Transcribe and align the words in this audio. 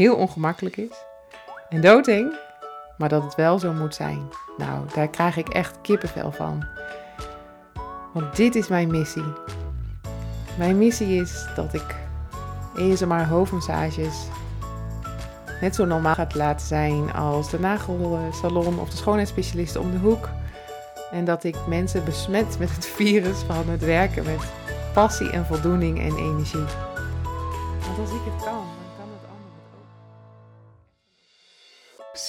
heel 0.00 0.16
ongemakkelijk 0.16 0.76
is 0.76 1.04
en 1.68 1.80
doodeng, 1.80 2.34
maar 2.98 3.08
dat 3.08 3.22
het 3.22 3.34
wel 3.34 3.58
zo 3.58 3.72
moet 3.72 3.94
zijn. 3.94 4.28
Nou, 4.56 4.86
daar 4.94 5.08
krijg 5.08 5.36
ik 5.36 5.48
echt 5.48 5.80
kippenvel 5.82 6.32
van. 6.32 6.64
Want 8.12 8.36
dit 8.36 8.54
is 8.54 8.68
mijn 8.68 8.90
missie. 8.90 9.32
Mijn 10.58 10.78
missie 10.78 11.20
is 11.20 11.46
dat 11.54 11.74
ik 11.74 11.98
maar 13.06 13.28
hoofdmassages 13.28 14.26
net 15.60 15.74
zo 15.74 15.84
normaal 15.84 16.14
gaat 16.14 16.34
laten 16.34 16.66
zijn 16.66 17.12
als 17.12 17.50
de 17.50 17.60
nagelsalon 17.60 18.78
of 18.78 18.90
de 18.90 18.96
schoonheidsspecialist 18.96 19.76
om 19.76 19.90
de 19.90 19.98
hoek. 19.98 20.28
En 21.10 21.24
dat 21.24 21.44
ik 21.44 21.56
mensen 21.66 22.04
besmet 22.04 22.58
met 22.58 22.70
het 22.74 22.86
virus 22.86 23.38
van 23.38 23.68
het 23.68 23.84
werken 23.84 24.24
met 24.24 24.52
passie 24.92 25.30
en 25.30 25.46
voldoening 25.46 25.98
en 25.98 26.16
energie. 26.16 26.64
Want 27.86 27.98
als 27.98 28.10
ik 28.10 28.20
het 28.24 28.44
kan, 28.44 28.69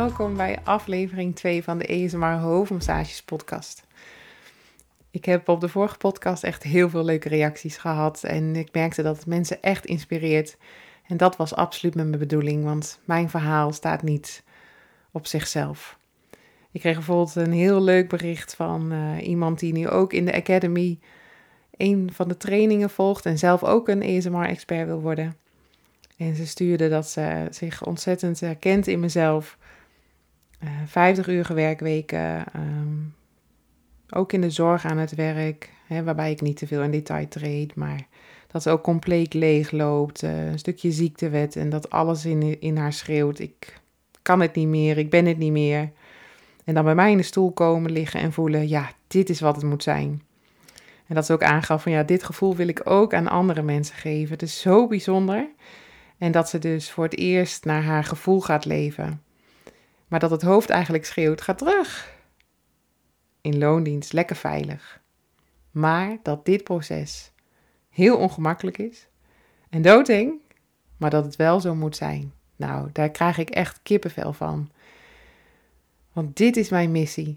Welkom 0.00 0.36
bij 0.36 0.58
aflevering 0.64 1.36
2 1.36 1.62
van 1.62 1.78
de 1.78 1.86
ESMR 1.86 2.38
Hoofdmassages 2.38 3.22
podcast. 3.22 3.86
Ik 5.10 5.24
heb 5.24 5.48
op 5.48 5.60
de 5.60 5.68
vorige 5.68 5.96
podcast 5.96 6.44
echt 6.44 6.62
heel 6.62 6.90
veel 6.90 7.04
leuke 7.04 7.28
reacties 7.28 7.76
gehad 7.76 8.24
en 8.24 8.56
ik 8.56 8.72
merkte 8.72 9.02
dat 9.02 9.16
het 9.16 9.26
mensen 9.26 9.62
echt 9.62 9.86
inspireert. 9.86 10.56
En 11.06 11.16
dat 11.16 11.36
was 11.36 11.54
absoluut 11.54 11.94
mijn 11.94 12.10
bedoeling, 12.10 12.64
want 12.64 13.00
mijn 13.04 13.30
verhaal 13.30 13.72
staat 13.72 14.02
niet 14.02 14.42
op 15.10 15.26
zichzelf. 15.26 15.98
Ik 16.70 16.80
kreeg 16.80 16.94
bijvoorbeeld 16.94 17.34
een 17.34 17.52
heel 17.52 17.82
leuk 17.82 18.08
bericht 18.08 18.54
van 18.54 18.92
uh, 18.92 19.26
iemand 19.26 19.58
die 19.58 19.72
nu 19.72 19.88
ook 19.88 20.12
in 20.12 20.24
de 20.24 20.34
Academy 20.34 20.98
een 21.76 22.10
van 22.12 22.28
de 22.28 22.36
trainingen 22.36 22.90
volgt 22.90 23.26
en 23.26 23.38
zelf 23.38 23.64
ook 23.64 23.88
een 23.88 24.02
ESMR-expert 24.02 24.86
wil 24.86 25.00
worden. 25.00 25.36
En 26.16 26.36
ze 26.36 26.46
stuurde 26.46 26.88
dat 26.88 27.08
ze 27.08 27.46
zich 27.50 27.86
ontzettend 27.86 28.40
herkent 28.40 28.86
in 28.86 29.00
mezelf. 29.00 29.58
Uh, 30.64 30.70
50 30.86 31.28
uur 31.28 31.54
werkweken, 31.54 32.44
um, 32.56 33.14
ook 34.10 34.32
in 34.32 34.40
de 34.40 34.50
zorg 34.50 34.84
aan 34.84 34.98
het 34.98 35.14
werk, 35.14 35.70
hè, 35.86 36.04
waarbij 36.04 36.30
ik 36.30 36.40
niet 36.40 36.56
te 36.56 36.66
veel 36.66 36.82
in 36.82 36.90
detail 36.90 37.28
treed, 37.28 37.74
maar 37.74 38.06
dat 38.46 38.62
ze 38.62 38.70
ook 38.70 38.82
compleet 38.82 39.34
leeg 39.34 39.70
loopt, 39.70 40.22
uh, 40.22 40.46
een 40.46 40.58
stukje 40.58 40.90
ziektewet 40.90 41.56
en 41.56 41.70
dat 41.70 41.90
alles 41.90 42.24
in, 42.24 42.60
in 42.60 42.76
haar 42.76 42.92
schreeuwt: 42.92 43.38
ik 43.38 43.80
kan 44.22 44.40
het 44.40 44.54
niet 44.54 44.68
meer, 44.68 44.98
ik 44.98 45.10
ben 45.10 45.26
het 45.26 45.38
niet 45.38 45.52
meer. 45.52 45.90
En 46.64 46.74
dan 46.74 46.84
bij 46.84 46.94
mij 46.94 47.10
in 47.10 47.16
de 47.16 47.22
stoel 47.22 47.52
komen 47.52 47.90
liggen 47.90 48.20
en 48.20 48.32
voelen: 48.32 48.68
ja, 48.68 48.90
dit 49.06 49.28
is 49.28 49.40
wat 49.40 49.56
het 49.56 49.64
moet 49.64 49.82
zijn. 49.82 50.22
En 51.06 51.14
dat 51.14 51.26
ze 51.26 51.32
ook 51.32 51.42
aangaf 51.42 51.82
van 51.82 51.92
ja, 51.92 52.02
dit 52.02 52.24
gevoel 52.24 52.56
wil 52.56 52.68
ik 52.68 52.80
ook 52.84 53.14
aan 53.14 53.28
andere 53.28 53.62
mensen 53.62 53.96
geven. 53.96 54.32
Het 54.32 54.42
is 54.42 54.60
zo 54.60 54.86
bijzonder. 54.86 55.48
En 56.18 56.32
dat 56.32 56.48
ze 56.48 56.58
dus 56.58 56.90
voor 56.90 57.04
het 57.04 57.16
eerst 57.16 57.64
naar 57.64 57.82
haar 57.82 58.04
gevoel 58.04 58.40
gaat 58.40 58.64
leven. 58.64 59.22
Maar 60.10 60.20
dat 60.20 60.30
het 60.30 60.42
hoofd 60.42 60.70
eigenlijk 60.70 61.04
schreeuwt: 61.04 61.40
ga 61.40 61.54
terug. 61.54 62.18
In 63.40 63.58
loondienst 63.58 64.12
lekker 64.12 64.36
veilig. 64.36 65.00
Maar 65.70 66.16
dat 66.22 66.44
dit 66.44 66.64
proces 66.64 67.32
heel 67.88 68.16
ongemakkelijk 68.16 68.78
is 68.78 69.08
en 69.68 69.82
doodeng, 69.82 70.32
maar 70.96 71.10
dat 71.10 71.24
het 71.24 71.36
wel 71.36 71.60
zo 71.60 71.74
moet 71.74 71.96
zijn. 71.96 72.32
Nou, 72.56 72.88
daar 72.92 73.10
krijg 73.10 73.38
ik 73.38 73.50
echt 73.50 73.80
kippenvel 73.82 74.32
van. 74.32 74.70
Want 76.12 76.36
dit 76.36 76.56
is 76.56 76.68
mijn 76.68 76.90
missie. 76.90 77.34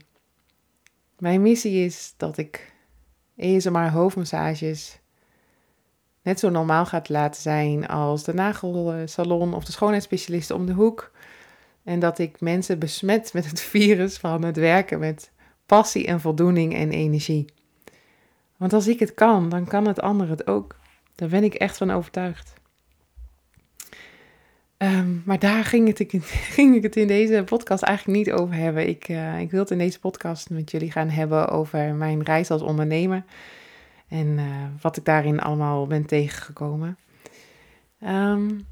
Mijn 1.18 1.42
missie 1.42 1.86
is 1.86 2.14
dat 2.18 2.38
ik 2.38 2.74
ESMR 3.36 3.90
hoofdmassages 3.92 5.00
net 6.22 6.40
zo 6.40 6.50
normaal 6.50 6.86
gaat 6.86 7.10
laten 7.10 7.42
zijn 7.42 7.88
als 7.88 8.24
de 8.24 8.34
nagelsalon 8.34 9.54
of 9.54 9.66
de 9.66 9.72
schoonheidsspecialist 9.72 10.52
om 10.52 10.66
de 10.66 10.74
hoek. 10.74 11.12
En 11.84 12.00
dat 12.00 12.20
ik 12.20 12.42
mensen 12.42 12.80
besmet 12.80 13.34
met 13.34 13.46
het 13.46 13.62
virus 13.62 14.18
van 14.18 14.44
het 14.44 14.58
werken 14.58 15.00
met 15.00 15.32
passie 15.66 16.06
en 16.06 16.22
voldoening 16.22 16.76
en 16.76 16.92
energie. 16.92 17.46
Want 18.58 18.74
als 18.74 18.88
ik 18.88 19.00
het 19.00 19.14
kan, 19.14 19.50
dan 19.50 19.66
kan 19.66 19.88
het 19.88 20.02
ander 20.02 20.30
het 20.30 20.48
ook. 20.48 20.76
Daar 21.16 21.30
ben 21.30 21.44
ik 21.44 21.54
echt 21.54 21.78
van 21.78 21.92
overtuigd. 21.92 22.54
Ehm, 24.78 25.16
maar 25.26 25.40
daar 25.40 25.64
ging, 25.64 25.88
het, 25.88 26.06
ging 26.56 26.76
ik 26.76 26.84
het 26.84 26.96
in 26.96 27.08
deze 27.08 27.44
podcast 27.46 27.84
eigenlijk 27.84 28.18
niet 28.18 28.32
over 28.32 28.56
hebben. 28.56 28.88
Ik, 28.88 29.10
uh, 29.10 29.40
ik 29.40 29.52
wil 29.52 29.60
het 29.60 29.72
in 29.72 29.78
deze 29.78 30.00
podcast 30.00 30.50
met 30.50 30.72
jullie 30.72 30.92
gaan 30.92 31.10
hebben 31.10 31.48
over 31.48 31.94
mijn 31.94 32.24
reis 32.24 32.52
als 32.52 32.62
ondernemer. 32.62 33.24
En 34.08 34.28
uh, 34.28 34.46
wat 34.82 34.98
ik 34.98 35.06
daarin 35.06 35.40
allemaal 35.40 35.88
ben 35.88 36.06
tegengekomen. 36.06 36.98
Um, 38.08 38.66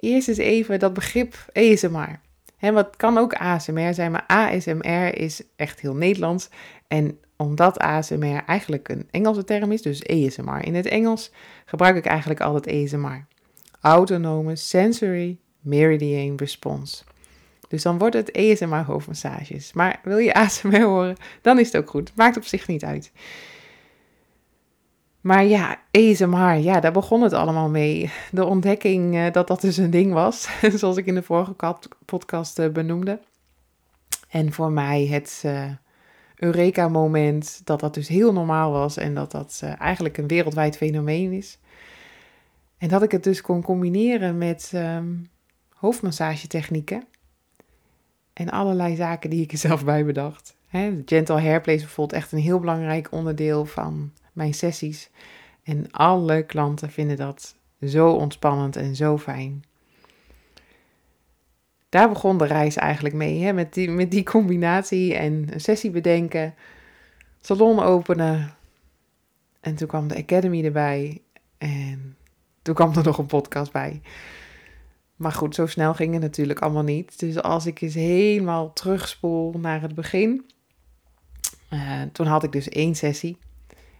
eerst 0.00 0.28
eens 0.28 0.38
even 0.38 0.78
dat 0.78 0.94
begrip 0.94 1.50
ASMR. 1.52 2.20
He, 2.56 2.72
wat 2.72 2.96
kan 2.96 3.18
ook 3.18 3.34
ASMR 3.34 3.94
zijn, 3.94 4.10
maar 4.10 4.24
ASMR 4.26 5.18
is 5.18 5.42
echt 5.56 5.80
heel 5.80 5.94
Nederlands. 5.94 6.48
En 6.88 7.18
omdat 7.36 7.78
ASMR 7.78 8.42
eigenlijk 8.46 8.88
een 8.88 9.08
Engelse 9.10 9.44
term 9.44 9.72
is, 9.72 9.82
dus 9.82 10.06
ASMR 10.06 10.64
in 10.64 10.74
het 10.74 10.86
Engels, 10.86 11.32
gebruik 11.64 11.96
ik 11.96 12.06
eigenlijk 12.06 12.40
altijd 12.40 12.84
ASMR. 12.84 13.26
Autonome 13.80 14.56
Sensory 14.56 15.38
Meridian 15.60 16.36
Response. 16.36 17.02
Dus 17.68 17.82
dan 17.82 17.98
wordt 17.98 18.14
het 18.14 18.32
ASMR 18.36 18.84
hoofdmassages. 18.84 19.72
Maar 19.72 20.00
wil 20.02 20.18
je 20.18 20.34
ASMR 20.34 20.82
horen, 20.82 21.16
dan 21.42 21.58
is 21.58 21.66
het 21.66 21.76
ook 21.76 21.90
goed. 21.90 22.12
Maakt 22.16 22.36
op 22.36 22.44
zich 22.44 22.66
niet 22.66 22.84
uit. 22.84 23.12
Maar 25.20 25.44
ja, 25.44 25.80
ASMR, 25.90 26.54
ja, 26.54 26.80
daar 26.80 26.92
begon 26.92 27.22
het 27.22 27.32
allemaal 27.32 27.68
mee. 27.68 28.10
De 28.30 28.44
ontdekking 28.44 29.14
uh, 29.14 29.32
dat 29.32 29.46
dat 29.46 29.60
dus 29.60 29.76
een 29.76 29.90
ding 29.90 30.12
was, 30.12 30.48
zoals 30.78 30.96
ik 30.96 31.06
in 31.06 31.14
de 31.14 31.22
vorige 31.22 31.54
podcast 32.04 32.58
uh, 32.58 32.68
benoemde. 32.68 33.20
En 34.28 34.52
voor 34.52 34.72
mij 34.72 35.06
het 35.06 35.42
uh, 35.46 35.64
Eureka-moment 36.36 37.60
dat 37.64 37.80
dat 37.80 37.94
dus 37.94 38.08
heel 38.08 38.32
normaal 38.32 38.72
was 38.72 38.96
en 38.96 39.14
dat 39.14 39.30
dat 39.30 39.62
eigenlijk 39.78 40.18
een 40.18 40.26
wereldwijd 40.26 40.76
fenomeen 40.76 41.32
is. 41.32 41.58
En 42.78 42.88
dat 42.88 43.02
ik 43.02 43.10
het 43.10 43.24
dus 43.24 43.40
kon 43.40 43.62
combineren 43.62 44.38
met 44.38 44.72
um, 44.74 45.28
hoofdmassagetechnieken 45.74 47.04
en 48.32 48.50
allerlei 48.50 48.96
zaken 48.96 49.30
die 49.30 49.42
ik 49.42 49.52
er 49.52 49.58
zelf 49.58 49.84
bij 49.84 50.04
bedacht. 50.04 50.56
Gentle 51.04 51.40
hairplay 51.40 51.74
is 51.74 51.82
bijvoorbeeld 51.82 52.22
echt 52.22 52.32
een 52.32 52.38
heel 52.38 52.58
belangrijk 52.58 53.12
onderdeel 53.12 53.64
van 53.64 54.12
mijn 54.38 54.54
sessies. 54.54 55.10
En 55.62 55.90
alle 55.90 56.42
klanten 56.42 56.90
vinden 56.90 57.16
dat 57.16 57.56
zo 57.86 58.10
ontspannend 58.10 58.76
en 58.76 58.96
zo 58.96 59.18
fijn. 59.18 59.64
Daar 61.88 62.08
begon 62.08 62.38
de 62.38 62.46
reis 62.46 62.76
eigenlijk 62.76 63.14
mee, 63.14 63.42
hè? 63.42 63.52
Met, 63.52 63.74
die, 63.74 63.90
met 63.90 64.10
die 64.10 64.22
combinatie 64.22 65.14
en 65.14 65.48
een 65.52 65.60
sessie 65.60 65.90
bedenken, 65.90 66.54
salon 67.40 67.80
openen. 67.80 68.54
En 69.60 69.74
toen 69.74 69.88
kwam 69.88 70.08
de 70.08 70.16
Academy 70.16 70.64
erbij 70.64 71.22
en 71.58 72.16
toen 72.62 72.74
kwam 72.74 72.94
er 72.94 73.04
nog 73.04 73.18
een 73.18 73.26
podcast 73.26 73.72
bij. 73.72 74.00
Maar 75.16 75.32
goed, 75.32 75.54
zo 75.54 75.66
snel 75.66 75.94
ging 75.94 76.12
het 76.12 76.22
natuurlijk 76.22 76.60
allemaal 76.60 76.82
niet. 76.82 77.18
Dus 77.18 77.42
als 77.42 77.66
ik 77.66 77.80
eens 77.80 77.94
helemaal 77.94 78.72
terugspoel 78.72 79.58
naar 79.58 79.80
het 79.80 79.94
begin. 79.94 80.50
Uh, 81.70 82.02
toen 82.12 82.26
had 82.26 82.42
ik 82.44 82.52
dus 82.52 82.68
één 82.68 82.94
sessie 82.94 83.38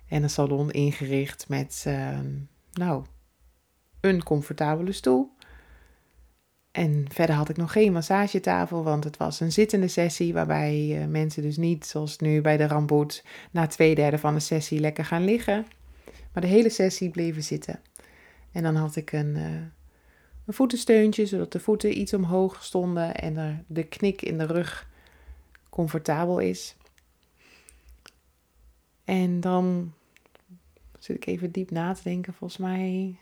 en 0.08 0.22
een 0.22 0.31
salon 0.31 0.70
ingericht 0.70 1.49
met, 1.49 1.84
uh, 1.88 2.19
nou, 2.72 3.05
een 4.00 4.22
comfortabele 4.22 4.93
stoel. 4.93 5.37
En 6.70 7.06
verder 7.12 7.37
had 7.37 7.49
ik 7.49 7.56
nog 7.56 7.72
geen 7.72 7.93
massagetafel, 7.93 8.82
want 8.82 9.05
het 9.05 9.16
was 9.16 9.40
een 9.40 9.52
zittende 9.52 9.88
sessie 9.88 10.32
waarbij 10.32 11.00
uh, 11.00 11.06
mensen 11.06 11.43
dus 11.43 11.56
niet, 11.56 11.87
zoals 11.87 12.19
nu 12.19 12.40
bij 12.40 12.56
de 12.56 12.66
Ramboet, 12.66 13.25
na 13.50 13.66
twee 13.66 13.94
derde 13.94 14.19
van 14.19 14.34
de 14.34 14.40
sessie 14.40 14.81
lekker 14.81 15.05
gaan 15.05 15.25
liggen. 15.25 15.66
Maar 16.32 16.43
de 16.43 16.49
hele 16.49 16.70
sessie 16.70 17.10
bleven 17.10 17.43
zitten. 17.43 17.81
En 18.52 18.62
dan 18.62 18.76
had 18.76 18.96
ik 18.96 19.12
een, 19.12 19.37
uh, 19.37 19.44
een 20.46 20.55
voetensteuntje, 20.55 21.26
zodat 21.26 21.52
de 21.52 21.60
voeten 21.60 21.99
iets 21.99 22.14
omhoog 22.14 22.64
stonden 22.64 23.14
en 23.14 23.37
er 23.37 23.64
de 23.66 23.84
knik 23.84 24.22
in 24.22 24.38
de 24.38 24.46
rug 24.46 24.88
comfortabel 25.69 26.38
is. 26.38 26.76
En 29.05 29.40
dan 29.40 29.93
zit 31.08 31.16
ik 31.16 31.26
even 31.26 31.50
diep 31.50 31.70
na 31.70 31.93
te 31.93 32.02
denken. 32.02 32.34
Volgens 32.34 32.60
mij 32.60 33.16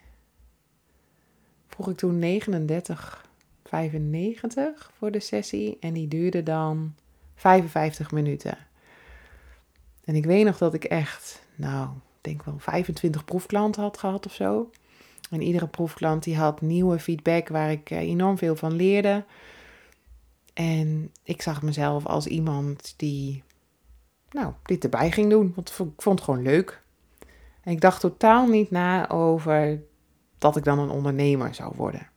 vroeg 1.68 1.88
ik 1.88 1.96
toen 1.96 2.18
39, 2.18 3.28
95 3.64 4.92
voor 4.98 5.10
de 5.10 5.20
sessie. 5.20 5.76
En 5.80 5.92
die 5.92 6.08
duurde 6.08 6.42
dan 6.42 6.94
55 7.34 8.10
minuten. 8.10 8.58
En 10.04 10.14
ik 10.14 10.24
weet 10.24 10.44
nog 10.44 10.58
dat 10.58 10.74
ik 10.74 10.84
echt, 10.84 11.42
nou, 11.54 11.88
ik 11.88 12.20
denk 12.20 12.42
wel 12.42 12.58
25 12.58 13.24
proefklanten 13.24 13.82
had 13.82 13.98
gehad 13.98 14.26
of 14.26 14.34
zo. 14.34 14.70
En 15.30 15.42
iedere 15.42 15.66
proefklant 15.66 16.22
die 16.22 16.36
had 16.36 16.60
nieuwe 16.60 16.98
feedback 16.98 17.48
waar 17.48 17.70
ik 17.70 17.90
eh, 17.90 17.98
enorm 17.98 18.38
veel 18.38 18.56
van 18.56 18.72
leerde. 18.72 19.24
En 20.54 21.12
ik 21.22 21.42
zag 21.42 21.62
mezelf 21.62 22.06
als 22.06 22.26
iemand 22.26 22.94
die, 22.96 23.42
nou, 24.30 24.52
dit 24.62 24.84
erbij 24.84 25.10
ging 25.10 25.30
doen. 25.30 25.52
Want 25.54 25.68
ik 25.68 25.74
vond 26.02 26.18
het 26.18 26.28
gewoon 26.28 26.42
leuk. 26.42 26.84
En 27.66 27.72
ik 27.72 27.80
dacht 27.80 28.00
totaal 28.00 28.46
niet 28.46 28.70
na 28.70 29.10
over 29.10 29.82
dat 30.38 30.56
ik 30.56 30.64
dan 30.64 30.78
een 30.78 30.90
ondernemer 30.90 31.54
zou 31.54 31.72
worden. 31.76 32.08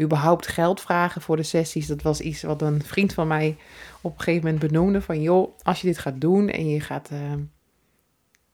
Überhaupt 0.00 0.46
geld 0.46 0.80
vragen 0.80 1.20
voor 1.20 1.36
de 1.36 1.42
sessies, 1.42 1.86
dat 1.86 2.02
was 2.02 2.20
iets 2.20 2.42
wat 2.42 2.62
een 2.62 2.82
vriend 2.82 3.14
van 3.14 3.26
mij 3.26 3.56
op 4.00 4.12
een 4.12 4.20
gegeven 4.20 4.44
moment 4.44 4.70
benoemde. 4.70 5.02
Van 5.02 5.22
joh, 5.22 5.58
als 5.62 5.80
je 5.80 5.86
dit 5.86 5.98
gaat 5.98 6.20
doen 6.20 6.48
en 6.48 6.68
je 6.68 6.80
gaat 6.80 7.10
uh, 7.12 7.32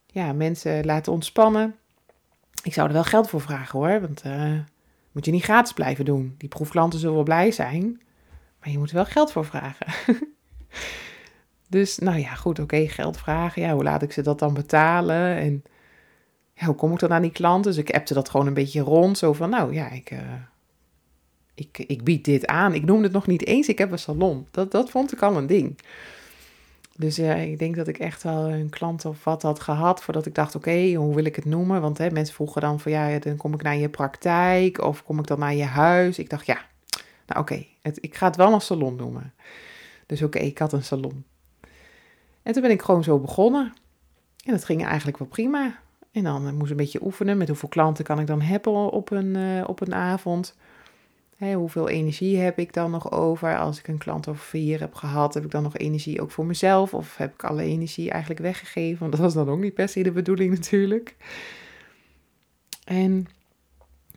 ja, 0.07 0.33
mensen 0.33 0.85
laten 0.85 1.13
ontspannen. 1.13 1.75
Ik 2.63 2.73
zou 2.73 2.87
er 2.89 2.95
wel 2.95 3.05
geld 3.05 3.29
voor 3.29 3.41
vragen 3.41 3.79
hoor, 3.79 4.01
want 4.01 4.25
uh, 4.27 4.59
moet 5.13 5.25
je 5.25 5.31
niet 5.31 5.45
gratis 5.45 5.73
blijven 5.73 6.05
doen. 6.05 6.35
Die 6.39 6.49
proefklanten 6.49 6.99
zullen 6.99 7.15
wel 7.15 7.25
blij 7.25 7.51
zijn, 7.51 8.01
maar 8.61 8.71
je 8.71 8.79
moet 8.79 8.89
er 8.89 8.95
wel 8.95 9.05
geld 9.05 9.33
voor 9.33 9.45
vragen. 9.45 9.87
dus 11.69 11.99
nou 11.99 12.19
ja, 12.19 12.35
goed, 12.35 12.59
oké, 12.59 12.89
geld 12.89 13.17
vragen. 13.17 13.63
Ja, 13.63 13.75
hoe 13.75 13.83
laat 13.83 14.03
ik 14.03 14.13
ze 14.13 14.23
dat 14.23 14.39
dan 14.39 14.55
betalen? 14.55 15.37
En 15.37 15.63
hoe 16.65 16.75
kom 16.75 16.93
ik 16.93 16.99
dan 16.99 17.13
aan 17.13 17.23
die 17.23 17.33
klanten? 17.33 17.73
Dus 17.73 17.81
ik 17.81 17.95
appte 17.95 18.15
dat 18.15 18.29
gewoon 18.29 18.47
een 18.47 18.55
beetje 18.55 18.81
rond. 18.81 19.19
Zo 19.19 19.33
van, 19.33 19.51
nou 19.51 19.75
ja, 19.75 19.91
ik, 19.91 20.11
uh, 20.11 20.19
ik, 21.55 21.79
ik 21.87 22.05
bied 22.05 22.25
dit 22.25 22.47
aan. 22.47 22.75
Ik 22.75 22.85
noemde 22.85 23.05
het 23.05 23.13
nog 23.13 23.27
niet 23.27 23.47
eens, 23.47 23.69
ik 23.69 23.79
heb 23.79 23.93
een 23.93 23.99
salon. 23.99 24.47
Dat, 24.51 24.71
dat 24.71 24.91
vond 24.91 25.13
ik 25.13 25.23
al 25.23 25.37
een 25.37 25.47
ding. 25.47 25.79
Dus 26.97 27.17
ja, 27.17 27.35
ik 27.35 27.59
denk 27.59 27.77
dat 27.77 27.89
ik 27.89 27.99
echt 27.99 28.23
wel 28.23 28.49
een 28.49 28.71
klant 28.71 29.05
of 29.05 29.25
wat 29.25 29.43
had 29.43 29.61
gehad 29.61 30.03
voordat 30.03 30.27
ik 30.27 30.35
dacht, 30.35 30.55
oké, 30.55 30.93
hoe 30.95 31.15
wil 31.15 31.25
ik 31.25 31.37
het 31.37 31.45
noemen? 31.45 31.81
Want 31.81 31.99
hè, 31.99 32.11
mensen 32.11 32.35
vroegen 32.35 32.61
dan 32.61 32.81
van, 32.81 32.93
ja, 32.93 33.19
dan 33.19 33.37
kom 33.37 33.55
ik 33.55 33.63
naar 33.63 33.77
je 33.77 33.89
praktijk 33.89 34.81
of 34.81 35.05
kom 35.05 35.19
ik 35.19 35.27
dan 35.27 35.39
naar 35.39 35.55
je 35.55 35.65
huis? 35.65 36.19
Ik 36.19 36.31
dacht, 36.31 36.47
ja, 36.47 36.59
nou 37.27 37.41
oké, 37.41 37.67
ik 37.83 38.17
ga 38.17 38.27
het 38.27 38.37
wel 38.37 38.53
een 38.53 38.61
salon 38.61 38.97
noemen. 38.97 39.35
Dus 40.07 40.23
oké, 40.23 40.39
ik 40.39 40.59
had 40.59 40.73
een 40.73 40.85
salon. 40.85 41.25
En 42.43 42.53
toen 42.53 42.63
ben 42.63 42.71
ik 42.71 42.83
gewoon 42.83 43.05
zo 43.05 43.19
begonnen. 43.19 43.73
En 44.45 44.53
dat 44.53 44.65
ging 44.65 44.85
eigenlijk 44.85 45.19
wel 45.19 45.29
prima. 45.29 45.81
En 46.13 46.23
dan 46.23 46.55
moest 46.55 46.65
ik 46.65 46.71
een 46.71 46.77
beetje 46.77 47.05
oefenen 47.05 47.39
met 47.39 47.49
hoeveel 47.49 47.69
klanten 47.69 48.05
kan 48.05 48.21
ik 48.21 48.27
dan 48.27 48.41
hebben 48.41 48.73
op 48.73 49.11
een, 49.11 49.35
uh, 49.35 49.65
op 49.67 49.81
een 49.81 49.95
avond. 49.95 50.57
Hoeveel 51.55 51.89
energie 51.89 52.39
heb 52.39 52.59
ik 52.59 52.73
dan 52.73 52.91
nog 52.91 53.13
over? 53.13 53.59
Als 53.59 53.79
ik 53.79 53.89
een 53.89 53.99
klant 53.99 54.29
of 54.29 54.41
vier 54.41 54.81
heb 54.81 54.95
gehad, 54.95 55.35
heb 55.35 55.45
ik 55.45 55.51
dan 55.51 55.63
nog 55.63 55.77
energie 55.77 56.21
ook 56.21 56.31
voor 56.31 56.47
mezelf? 56.47 56.95
Of 56.95 57.17
heb 57.17 57.33
ik 57.33 57.45
alle 57.45 57.63
energie 57.63 58.11
eigenlijk 58.11 58.41
weggegeven? 58.41 58.99
Want 58.99 59.13
dat 59.13 59.21
was 59.21 59.35
dan 59.35 59.49
ook 59.49 59.59
niet 59.59 59.75
per 59.75 59.89
se 59.89 60.03
de 60.03 60.13
bedoeling 60.13 60.51
natuurlijk. 60.55 61.17
En 62.85 63.27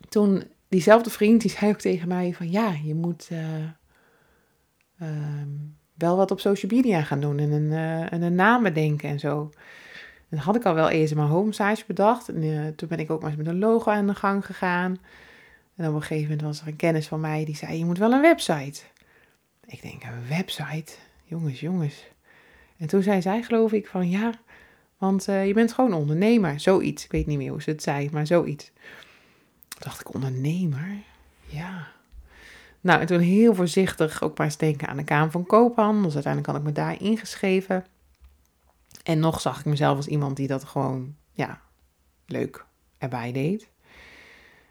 toen, 0.08 0.42
diezelfde 0.68 1.10
vriend, 1.10 1.40
die 1.40 1.50
zei 1.50 1.70
ook 1.70 1.78
tegen 1.78 2.08
mij 2.08 2.34
van... 2.34 2.50
Ja, 2.50 2.74
je 2.84 2.94
moet 2.94 3.28
uh, 3.32 3.38
uh, 5.02 5.42
wel 5.94 6.16
wat 6.16 6.30
op 6.30 6.40
social 6.40 6.72
media 6.74 7.02
gaan 7.02 7.20
doen 7.20 7.38
en 7.38 7.50
een, 7.50 7.70
uh, 7.70 8.12
en 8.12 8.22
een 8.22 8.34
naam 8.34 8.62
bedenken 8.62 9.08
en 9.08 9.18
zo. 9.18 9.50
En 10.28 10.38
had 10.38 10.56
ik 10.56 10.64
al 10.64 10.74
wel 10.74 10.88
eerst 10.88 11.14
mijn 11.14 11.28
home 11.28 11.52
size 11.52 11.84
bedacht. 11.86 12.28
En 12.28 12.42
uh, 12.42 12.66
toen 12.66 12.88
ben 12.88 12.98
ik 12.98 13.10
ook 13.10 13.20
maar 13.20 13.30
eens 13.30 13.38
met 13.38 13.46
een 13.46 13.58
logo 13.58 13.90
aan 13.90 14.06
de 14.06 14.14
gang 14.14 14.46
gegaan. 14.46 14.98
En 15.76 15.88
op 15.88 15.94
een 15.94 16.00
gegeven 16.00 16.22
moment 16.22 16.42
was 16.42 16.60
er 16.60 16.66
een 16.66 16.76
kennis 16.76 17.08
van 17.08 17.20
mij 17.20 17.44
die 17.44 17.56
zei: 17.56 17.78
Je 17.78 17.84
moet 17.84 17.98
wel 17.98 18.12
een 18.12 18.20
website. 18.20 18.80
Ik 19.66 19.82
denk: 19.82 20.02
Een 20.04 20.28
website? 20.28 20.92
Jongens, 21.24 21.60
jongens. 21.60 22.04
En 22.76 22.86
toen 22.86 23.02
zei 23.02 23.22
zij, 23.22 23.42
geloof 23.42 23.72
ik, 23.72 23.86
van 23.86 24.10
ja, 24.10 24.32
want 24.98 25.28
uh, 25.28 25.46
je 25.46 25.54
bent 25.54 25.72
gewoon 25.72 25.92
ondernemer. 25.92 26.60
Zoiets. 26.60 27.04
Ik 27.04 27.10
weet 27.10 27.26
niet 27.26 27.38
meer 27.38 27.50
hoe 27.50 27.62
ze 27.62 27.70
het 27.70 27.82
zei, 27.82 28.08
maar 28.12 28.26
zoiets. 28.26 28.72
Toen 29.68 29.80
dacht 29.80 30.00
ik: 30.00 30.14
Ondernemer? 30.14 30.96
Ja. 31.46 31.94
Nou, 32.80 33.00
en 33.00 33.06
toen 33.06 33.20
heel 33.20 33.54
voorzichtig 33.54 34.22
ook 34.22 34.38
maar 34.38 34.46
eens 34.46 34.56
denken 34.56 34.88
aan 34.88 34.96
de 34.96 35.04
Kamer 35.04 35.30
van 35.30 35.46
Koophandel. 35.46 36.02
Dus 36.02 36.14
uiteindelijk 36.14 36.52
had 36.52 36.60
ik 36.60 36.68
me 36.68 36.72
daar 36.72 37.02
ingeschreven. 37.02 37.84
En 39.02 39.18
nog 39.18 39.40
zag 39.40 39.58
ik 39.58 39.64
mezelf 39.64 39.96
als 39.96 40.06
iemand 40.06 40.36
die 40.36 40.46
dat 40.46 40.64
gewoon, 40.64 41.14
ja, 41.32 41.60
leuk 42.26 42.64
erbij 42.98 43.32
deed. 43.32 43.68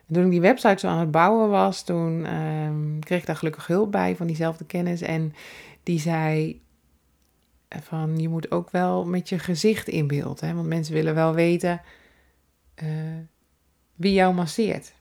En 0.07 0.13
toen 0.13 0.25
ik 0.25 0.31
die 0.31 0.41
website 0.41 0.79
zo 0.79 0.87
aan 0.87 0.99
het 0.99 1.11
bouwen 1.11 1.49
was, 1.49 1.83
toen 1.83 2.35
um, 2.35 2.99
kreeg 2.99 3.19
ik 3.19 3.25
daar 3.25 3.35
gelukkig 3.35 3.67
hulp 3.67 3.91
bij 3.91 4.15
van 4.15 4.27
diezelfde 4.27 4.65
kennis. 4.65 5.01
En 5.01 5.33
die 5.83 5.99
zei 5.99 6.61
van, 7.69 8.17
je 8.19 8.29
moet 8.29 8.51
ook 8.51 8.69
wel 8.69 9.05
met 9.05 9.29
je 9.29 9.39
gezicht 9.39 9.87
in 9.87 10.07
beeld. 10.07 10.39
Hè? 10.39 10.53
Want 10.53 10.67
mensen 10.67 10.93
willen 10.93 11.15
wel 11.15 11.33
weten 11.33 11.81
uh, 12.83 12.89
wie 13.95 14.13
jou 14.13 14.33
masseert. 14.33 14.93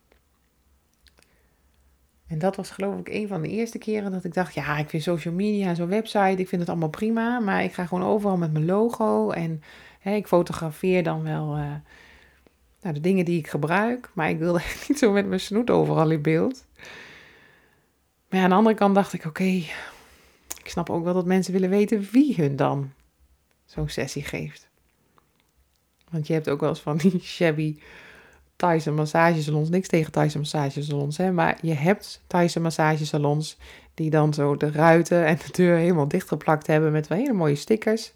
En 2.26 2.38
dat 2.38 2.56
was 2.56 2.70
geloof 2.70 2.98
ik 2.98 3.08
een 3.08 3.28
van 3.28 3.42
de 3.42 3.48
eerste 3.48 3.78
keren 3.78 4.10
dat 4.10 4.24
ik 4.24 4.34
dacht, 4.34 4.54
ja, 4.54 4.78
ik 4.78 4.88
vind 4.88 5.02
social 5.02 5.34
media 5.34 5.68
en 5.68 5.76
zo'n 5.76 5.88
website, 5.88 6.36
ik 6.36 6.48
vind 6.48 6.60
het 6.60 6.70
allemaal 6.70 6.88
prima, 6.88 7.38
maar 7.38 7.64
ik 7.64 7.72
ga 7.72 7.86
gewoon 7.86 8.04
overal 8.04 8.36
met 8.36 8.52
mijn 8.52 8.64
logo 8.64 9.30
en 9.30 9.62
hè, 9.98 10.14
ik 10.14 10.26
fotografeer 10.26 11.02
dan 11.02 11.22
wel 11.22 11.56
uh, 11.58 11.74
nou, 12.80 12.94
de 12.94 13.00
dingen 13.00 13.24
die 13.24 13.38
ik 13.38 13.48
gebruik, 13.48 14.10
maar 14.14 14.30
ik 14.30 14.38
wilde 14.38 14.62
niet 14.88 14.98
zo 14.98 15.12
met 15.12 15.26
mijn 15.26 15.40
snoet 15.40 15.70
overal 15.70 16.10
in 16.10 16.22
beeld. 16.22 16.66
Maar 18.28 18.40
aan 18.42 18.48
de 18.48 18.54
andere 18.54 18.76
kant 18.76 18.94
dacht 18.94 19.12
ik, 19.12 19.24
oké, 19.24 19.62
ik 20.62 20.70
snap 20.70 20.90
ook 20.90 21.04
wel 21.04 21.14
dat 21.14 21.26
mensen 21.26 21.52
willen 21.52 21.70
weten 21.70 22.08
wie 22.12 22.34
hun 22.36 22.56
dan 22.56 22.92
zo'n 23.64 23.88
sessie 23.88 24.24
geeft. 24.24 24.68
Want 26.10 26.26
je 26.26 26.32
hebt 26.32 26.48
ook 26.48 26.60
wel 26.60 26.68
eens 26.68 26.80
van 26.80 26.96
die 26.96 27.20
shabby 27.20 27.78
Thaise 28.56 28.90
massagesalons. 28.90 29.68
Niks 29.68 29.88
tegen 29.88 30.12
Thaise 30.12 30.38
massagesalons, 30.38 31.16
hè. 31.16 31.32
Maar 31.32 31.58
je 31.60 31.74
hebt 31.74 32.22
Thaise 32.26 32.60
massagesalons 32.60 33.58
die 33.94 34.10
dan 34.10 34.34
zo 34.34 34.56
de 34.56 34.70
ruiten 34.70 35.26
en 35.26 35.36
de 35.36 35.52
deur 35.52 35.76
helemaal 35.76 36.08
dichtgeplakt 36.08 36.66
hebben 36.66 36.92
met 36.92 37.08
wel 37.08 37.18
hele 37.18 37.32
mooie 37.32 37.54
stickers. 37.54 38.12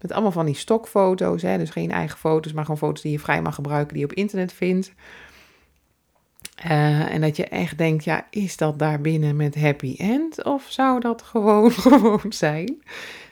Met 0.00 0.12
allemaal 0.12 0.32
van 0.32 0.46
die 0.46 0.54
stokfoto's, 0.54 1.42
hè. 1.42 1.58
Dus 1.58 1.70
geen 1.70 1.90
eigen 1.90 2.18
foto's, 2.18 2.52
maar 2.52 2.64
gewoon 2.64 2.78
foto's 2.78 3.02
die 3.02 3.12
je 3.12 3.18
vrij 3.18 3.42
mag 3.42 3.54
gebruiken, 3.54 3.92
die 3.92 4.02
je 4.02 4.10
op 4.10 4.16
internet 4.16 4.52
vindt. 4.52 4.92
Uh, 6.64 7.12
en 7.12 7.20
dat 7.20 7.36
je 7.36 7.44
echt 7.44 7.78
denkt, 7.78 8.04
ja, 8.04 8.26
is 8.30 8.56
dat 8.56 8.78
daar 8.78 9.00
binnen 9.00 9.36
met 9.36 9.54
happy 9.54 9.94
end? 9.98 10.44
Of 10.44 10.66
zou 10.68 11.00
dat 11.00 11.22
gewoon 11.22 11.72
gewoon 11.86 12.20
zijn? 12.28 12.82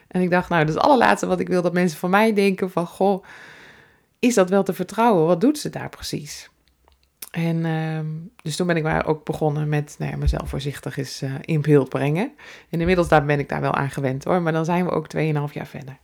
En 0.09 0.23
ik 0.23 0.31
dacht, 0.31 0.49
nou, 0.49 0.61
dat 0.61 0.69
is 0.69 0.75
het 0.75 0.85
allerlaatste 0.85 1.27
wat 1.27 1.41
ik 1.41 1.49
wil 1.49 1.63
dat 1.63 1.73
mensen 1.73 1.99
van 1.99 2.11
mij 2.11 2.33
denken 2.33 2.71
van, 2.71 2.87
goh, 2.87 3.25
is 4.25 4.35
dat 4.35 4.51
wel 4.51 4.63
te 4.63 4.73
vertrouwen? 4.73 5.27
Wat 5.27 5.41
doet 5.41 5.59
ze 5.59 5.71
daar 5.71 5.89
precies? 5.89 6.51
En 7.31 7.57
uh, 7.57 8.01
dus 8.43 8.57
toen 8.57 8.67
ben 8.67 8.77
ik 8.77 8.83
maar 8.83 9.07
ook 9.07 9.25
begonnen 9.25 9.69
met 9.69 9.97
nou 9.99 10.11
ja, 10.11 10.17
mezelf 10.17 10.49
voorzichtig 10.49 10.97
eens 10.97 11.23
uh, 11.23 11.35
in 11.41 11.61
beeld 11.61 11.89
brengen. 11.89 12.33
En 12.71 12.81
inmiddels 12.81 13.09
daar 13.09 13.25
ben 13.25 13.39
ik 13.39 13.49
daar 13.49 13.61
wel 13.61 13.75
aan 13.75 13.91
gewend 13.91 14.25
hoor, 14.25 14.43
maar 14.43 14.53
dan 14.53 14.65
zijn 14.65 14.85
we 14.85 14.91
ook 14.91 15.07
2,5 15.17 15.23
jaar 15.53 15.67
verder. 15.67 15.99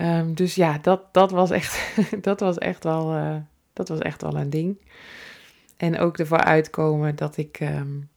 Um, 0.00 0.34
dus 0.34 0.54
ja, 0.54 0.78
dat, 0.82 1.14
dat, 1.14 1.30
was 1.30 1.50
echt, 1.50 1.94
dat, 2.20 2.40
was 2.40 2.58
echt 2.58 2.84
wel, 2.84 3.14
uh, 3.16 3.36
dat 3.72 3.88
was 3.88 3.98
echt 3.98 4.22
wel 4.22 4.36
een 4.36 4.50
ding. 4.50 4.80
En 5.76 5.98
ook 5.98 6.18
ervoor 6.18 6.40
uitkomen 6.40 7.16
dat 7.16 7.36
ik 7.36 7.60
um, 7.60 8.08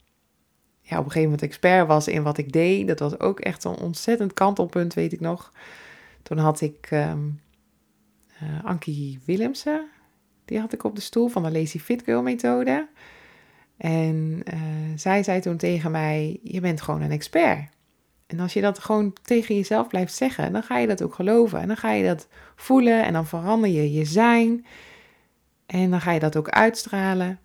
ja, 0.80 0.98
op 0.98 1.04
een 1.04 1.10
gegeven 1.10 1.22
moment 1.22 1.42
expert 1.42 1.86
was 1.86 2.08
in 2.08 2.22
wat 2.22 2.38
ik 2.38 2.52
deed. 2.52 2.88
Dat 2.88 2.98
was 2.98 3.20
ook 3.20 3.40
echt 3.40 3.62
zo'n 3.62 3.78
ontzettend 3.78 4.32
kantelpunt, 4.32 4.94
weet 4.94 5.12
ik 5.12 5.20
nog. 5.20 5.52
Toen 6.22 6.38
had 6.38 6.60
ik 6.60 6.88
uh, 8.42 8.64
Ankie 8.64 9.20
Willemsen. 9.24 9.88
Die 10.44 10.60
had 10.60 10.72
ik 10.72 10.84
op 10.84 10.94
de 10.94 11.00
stoel 11.00 11.28
van 11.28 11.42
de 11.42 11.50
Lazy 11.50 11.78
Fit 11.78 12.02
Girl 12.02 12.22
methode. 12.22 12.88
En 13.76 14.42
uh, 14.54 14.60
zij 14.96 15.22
zei 15.22 15.40
toen 15.40 15.56
tegen 15.56 15.90
mij: 15.90 16.40
Je 16.42 16.60
bent 16.60 16.80
gewoon 16.80 17.02
een 17.02 17.10
expert. 17.10 17.68
En 18.26 18.40
als 18.40 18.52
je 18.52 18.60
dat 18.60 18.78
gewoon 18.78 19.12
tegen 19.22 19.54
jezelf 19.54 19.88
blijft 19.88 20.14
zeggen, 20.14 20.52
dan 20.52 20.62
ga 20.62 20.78
je 20.78 20.86
dat 20.86 21.02
ook 21.02 21.14
geloven. 21.14 21.60
En 21.60 21.66
dan 21.66 21.76
ga 21.76 21.92
je 21.92 22.04
dat 22.04 22.28
voelen 22.56 23.04
en 23.04 23.12
dan 23.12 23.26
verander 23.26 23.70
je 23.70 23.92
je 23.92 24.04
zijn. 24.04 24.66
En 25.66 25.90
dan 25.90 26.00
ga 26.00 26.12
je 26.12 26.20
dat 26.20 26.36
ook 26.36 26.48
uitstralen. 26.48 27.26
En 27.26 27.38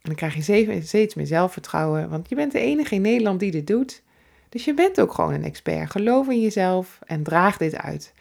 dan 0.00 0.14
krijg 0.14 0.34
je 0.34 0.82
steeds 0.82 1.14
meer 1.14 1.26
zelfvertrouwen, 1.26 2.08
want 2.08 2.28
je 2.28 2.34
bent 2.34 2.52
de 2.52 2.60
enige 2.60 2.94
in 2.94 3.00
Nederland 3.00 3.40
die 3.40 3.50
dit 3.50 3.66
doet. 3.66 4.02
Dus 4.48 4.64
je 4.64 4.74
bent 4.74 5.00
ook 5.00 5.12
gewoon 5.12 5.32
een 5.32 5.44
expert. 5.44 5.90
Geloof 5.90 6.28
in 6.28 6.40
jezelf 6.40 6.98
en 7.06 7.22
draag 7.22 7.56
dit 7.56 7.76
uit. 7.76 8.12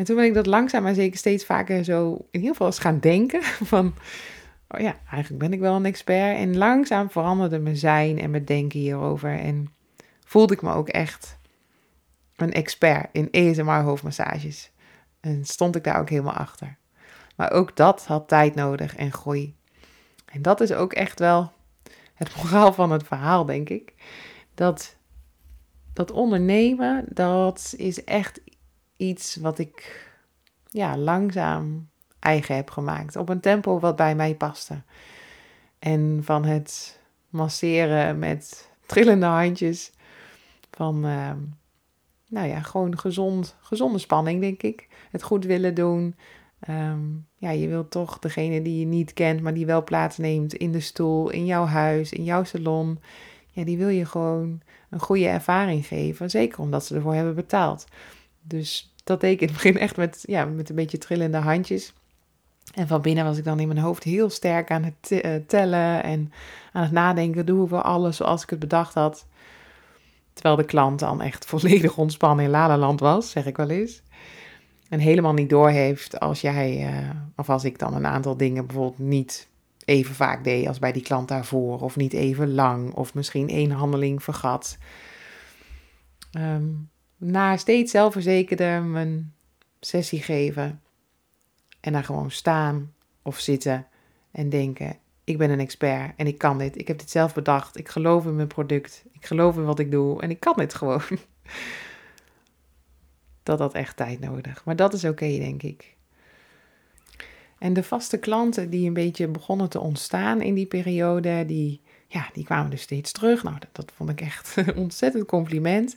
En 0.00 0.06
toen 0.06 0.16
ben 0.16 0.24
ik 0.24 0.34
dat 0.34 0.46
langzaam 0.46 0.82
maar 0.82 0.94
zeker 0.94 1.18
steeds 1.18 1.44
vaker 1.44 1.84
zo 1.84 2.12
in 2.12 2.26
ieder 2.30 2.50
geval 2.50 2.66
eens 2.66 2.78
gaan 2.78 3.00
denken. 3.00 3.42
Van 3.72 3.94
oh 4.68 4.80
ja, 4.80 4.96
eigenlijk 5.10 5.42
ben 5.42 5.52
ik 5.52 5.60
wel 5.60 5.74
een 5.74 5.84
expert. 5.84 6.36
En 6.36 6.56
langzaam 6.56 7.10
veranderde 7.10 7.58
mijn 7.58 7.76
zijn 7.76 8.18
en 8.18 8.30
mijn 8.30 8.44
denken 8.44 8.78
hierover. 8.78 9.38
En 9.38 9.72
voelde 10.24 10.54
ik 10.54 10.62
me 10.62 10.72
ook 10.72 10.88
echt 10.88 11.38
een 12.36 12.52
expert 12.52 13.08
in 13.12 13.30
ESMR 13.30 13.82
hoofdmassages. 13.82 14.70
En 15.20 15.44
stond 15.44 15.76
ik 15.76 15.84
daar 15.84 16.00
ook 16.00 16.10
helemaal 16.10 16.34
achter. 16.34 16.76
Maar 17.36 17.50
ook 17.52 17.76
dat 17.76 18.06
had 18.06 18.28
tijd 18.28 18.54
nodig 18.54 18.96
en 18.96 19.12
groei. 19.12 19.54
En 20.24 20.42
dat 20.42 20.60
is 20.60 20.72
ook 20.72 20.92
echt 20.92 21.18
wel 21.18 21.52
het 22.14 22.34
moraal 22.36 22.72
van 22.72 22.90
het 22.90 23.06
verhaal, 23.06 23.44
denk 23.44 23.68
ik. 23.68 23.94
Dat, 24.54 24.96
dat 25.92 26.10
ondernemen, 26.10 27.04
dat 27.08 27.74
is 27.76 28.04
echt 28.04 28.40
iets 29.00 29.36
wat 29.36 29.58
ik 29.58 30.08
ja, 30.68 30.96
langzaam 30.96 31.88
eigen 32.18 32.54
heb 32.54 32.70
gemaakt. 32.70 33.16
Op 33.16 33.28
een 33.28 33.40
tempo 33.40 33.78
wat 33.78 33.96
bij 33.96 34.14
mij 34.14 34.34
paste. 34.34 34.82
En 35.78 36.20
van 36.22 36.44
het 36.44 37.00
masseren 37.28 38.18
met 38.18 38.68
trillende 38.86 39.26
handjes. 39.26 39.92
Van, 40.70 41.06
uh, 41.06 41.32
nou 42.28 42.48
ja, 42.48 42.60
gewoon 42.60 42.98
gezond, 42.98 43.56
gezonde 43.60 43.98
spanning, 43.98 44.40
denk 44.40 44.62
ik. 44.62 44.88
Het 45.10 45.22
goed 45.22 45.44
willen 45.44 45.74
doen. 45.74 46.14
Um, 46.68 47.26
ja, 47.36 47.50
je 47.50 47.68
wilt 47.68 47.90
toch 47.90 48.18
degene 48.18 48.62
die 48.62 48.80
je 48.80 48.86
niet 48.86 49.12
kent, 49.12 49.40
maar 49.40 49.54
die 49.54 49.66
wel 49.66 49.84
plaatsneemt 49.84 50.54
in 50.54 50.72
de 50.72 50.80
stoel, 50.80 51.30
in 51.30 51.46
jouw 51.46 51.64
huis, 51.64 52.12
in 52.12 52.24
jouw 52.24 52.44
salon. 52.44 52.98
Ja, 53.50 53.64
die 53.64 53.78
wil 53.78 53.88
je 53.88 54.04
gewoon 54.04 54.60
een 54.90 55.00
goede 55.00 55.26
ervaring 55.26 55.86
geven. 55.86 56.30
Zeker 56.30 56.58
omdat 56.58 56.84
ze 56.84 56.94
ervoor 56.94 57.14
hebben 57.14 57.34
betaald. 57.34 57.86
Dus 58.42 58.94
dat 59.04 59.20
deed 59.20 59.32
ik 59.32 59.40
in 59.40 59.46
het 59.46 59.56
begin 59.62 59.78
echt 59.78 59.96
met, 59.96 60.22
ja, 60.26 60.44
met 60.44 60.68
een 60.68 60.74
beetje 60.74 60.98
trillende 60.98 61.38
handjes. 61.38 61.92
En 62.74 62.86
van 62.86 63.02
binnen 63.02 63.24
was 63.24 63.38
ik 63.38 63.44
dan 63.44 63.60
in 63.60 63.68
mijn 63.68 63.80
hoofd 63.80 64.02
heel 64.02 64.30
sterk 64.30 64.70
aan 64.70 64.82
het 64.82 65.10
eh, 65.10 65.34
tellen 65.46 66.02
en 66.02 66.32
aan 66.72 66.82
het 66.82 66.92
nadenken. 66.92 67.46
Doen 67.46 67.68
we 67.68 67.82
alles 67.82 68.16
zoals 68.16 68.42
ik 68.42 68.50
het 68.50 68.58
bedacht 68.58 68.94
had. 68.94 69.26
Terwijl 70.32 70.56
de 70.56 70.64
klant 70.64 70.98
dan 70.98 71.20
echt 71.20 71.44
volledig 71.54 71.96
ontspannen 71.96 72.44
in 72.44 72.50
Lalaland 72.50 73.00
was, 73.00 73.30
zeg 73.30 73.46
ik 73.46 73.56
wel 73.56 73.70
eens. 73.70 74.02
En 74.88 74.98
helemaal 74.98 75.32
niet 75.32 75.50
doorheeft 75.50 76.20
als 76.20 76.40
jij, 76.40 76.92
uh, 76.92 77.10
of 77.36 77.50
als 77.50 77.64
ik 77.64 77.78
dan 77.78 77.94
een 77.94 78.06
aantal 78.06 78.36
dingen 78.36 78.66
bijvoorbeeld 78.66 79.08
niet 79.08 79.48
even 79.84 80.14
vaak 80.14 80.44
deed 80.44 80.66
als 80.66 80.78
bij 80.78 80.92
die 80.92 81.02
klant 81.02 81.28
daarvoor. 81.28 81.80
Of 81.80 81.96
niet 81.96 82.12
even 82.12 82.54
lang, 82.54 82.94
of 82.94 83.14
misschien 83.14 83.48
één 83.48 83.70
handeling 83.70 84.22
vergat. 84.22 84.78
Um, 86.38 86.90
na 87.20 87.56
steeds 87.56 87.90
zelfverzekerder 87.90 88.82
mijn 88.82 89.34
sessie 89.80 90.22
geven 90.22 90.80
en 91.80 91.92
daar 91.92 92.04
gewoon 92.04 92.30
staan 92.30 92.92
of 93.22 93.38
zitten 93.38 93.86
en 94.30 94.48
denken: 94.48 94.98
ik 95.24 95.38
ben 95.38 95.50
een 95.50 95.60
expert 95.60 96.12
en 96.16 96.26
ik 96.26 96.38
kan 96.38 96.58
dit. 96.58 96.78
Ik 96.78 96.88
heb 96.88 96.98
dit 96.98 97.10
zelf 97.10 97.34
bedacht. 97.34 97.78
Ik 97.78 97.88
geloof 97.88 98.26
in 98.26 98.36
mijn 98.36 98.48
product. 98.48 99.04
Ik 99.12 99.26
geloof 99.26 99.56
in 99.56 99.64
wat 99.64 99.78
ik 99.78 99.90
doe 99.90 100.22
en 100.22 100.30
ik 100.30 100.40
kan 100.40 100.54
dit 100.56 100.74
gewoon. 100.74 101.02
Dat 103.42 103.58
had 103.58 103.74
echt 103.74 103.96
tijd 103.96 104.20
nodig. 104.20 104.64
Maar 104.64 104.76
dat 104.76 104.92
is 104.92 105.04
oké, 105.04 105.26
denk 105.26 105.62
ik. 105.62 105.96
En 107.58 107.72
de 107.72 107.82
vaste 107.82 108.18
klanten 108.18 108.70
die 108.70 108.86
een 108.86 108.94
beetje 108.94 109.28
begonnen 109.28 109.68
te 109.68 109.80
ontstaan 109.80 110.40
in 110.40 110.54
die 110.54 110.66
periode, 110.66 111.44
die, 111.46 111.80
ja, 112.06 112.28
die 112.32 112.44
kwamen 112.44 112.70
dus 112.70 112.82
steeds 112.82 113.12
terug. 113.12 113.42
Nou, 113.42 113.58
dat, 113.58 113.68
dat 113.72 113.92
vond 113.96 114.10
ik 114.10 114.20
echt 114.20 114.56
een 114.56 114.76
ontzettend 114.76 115.26
compliment. 115.26 115.96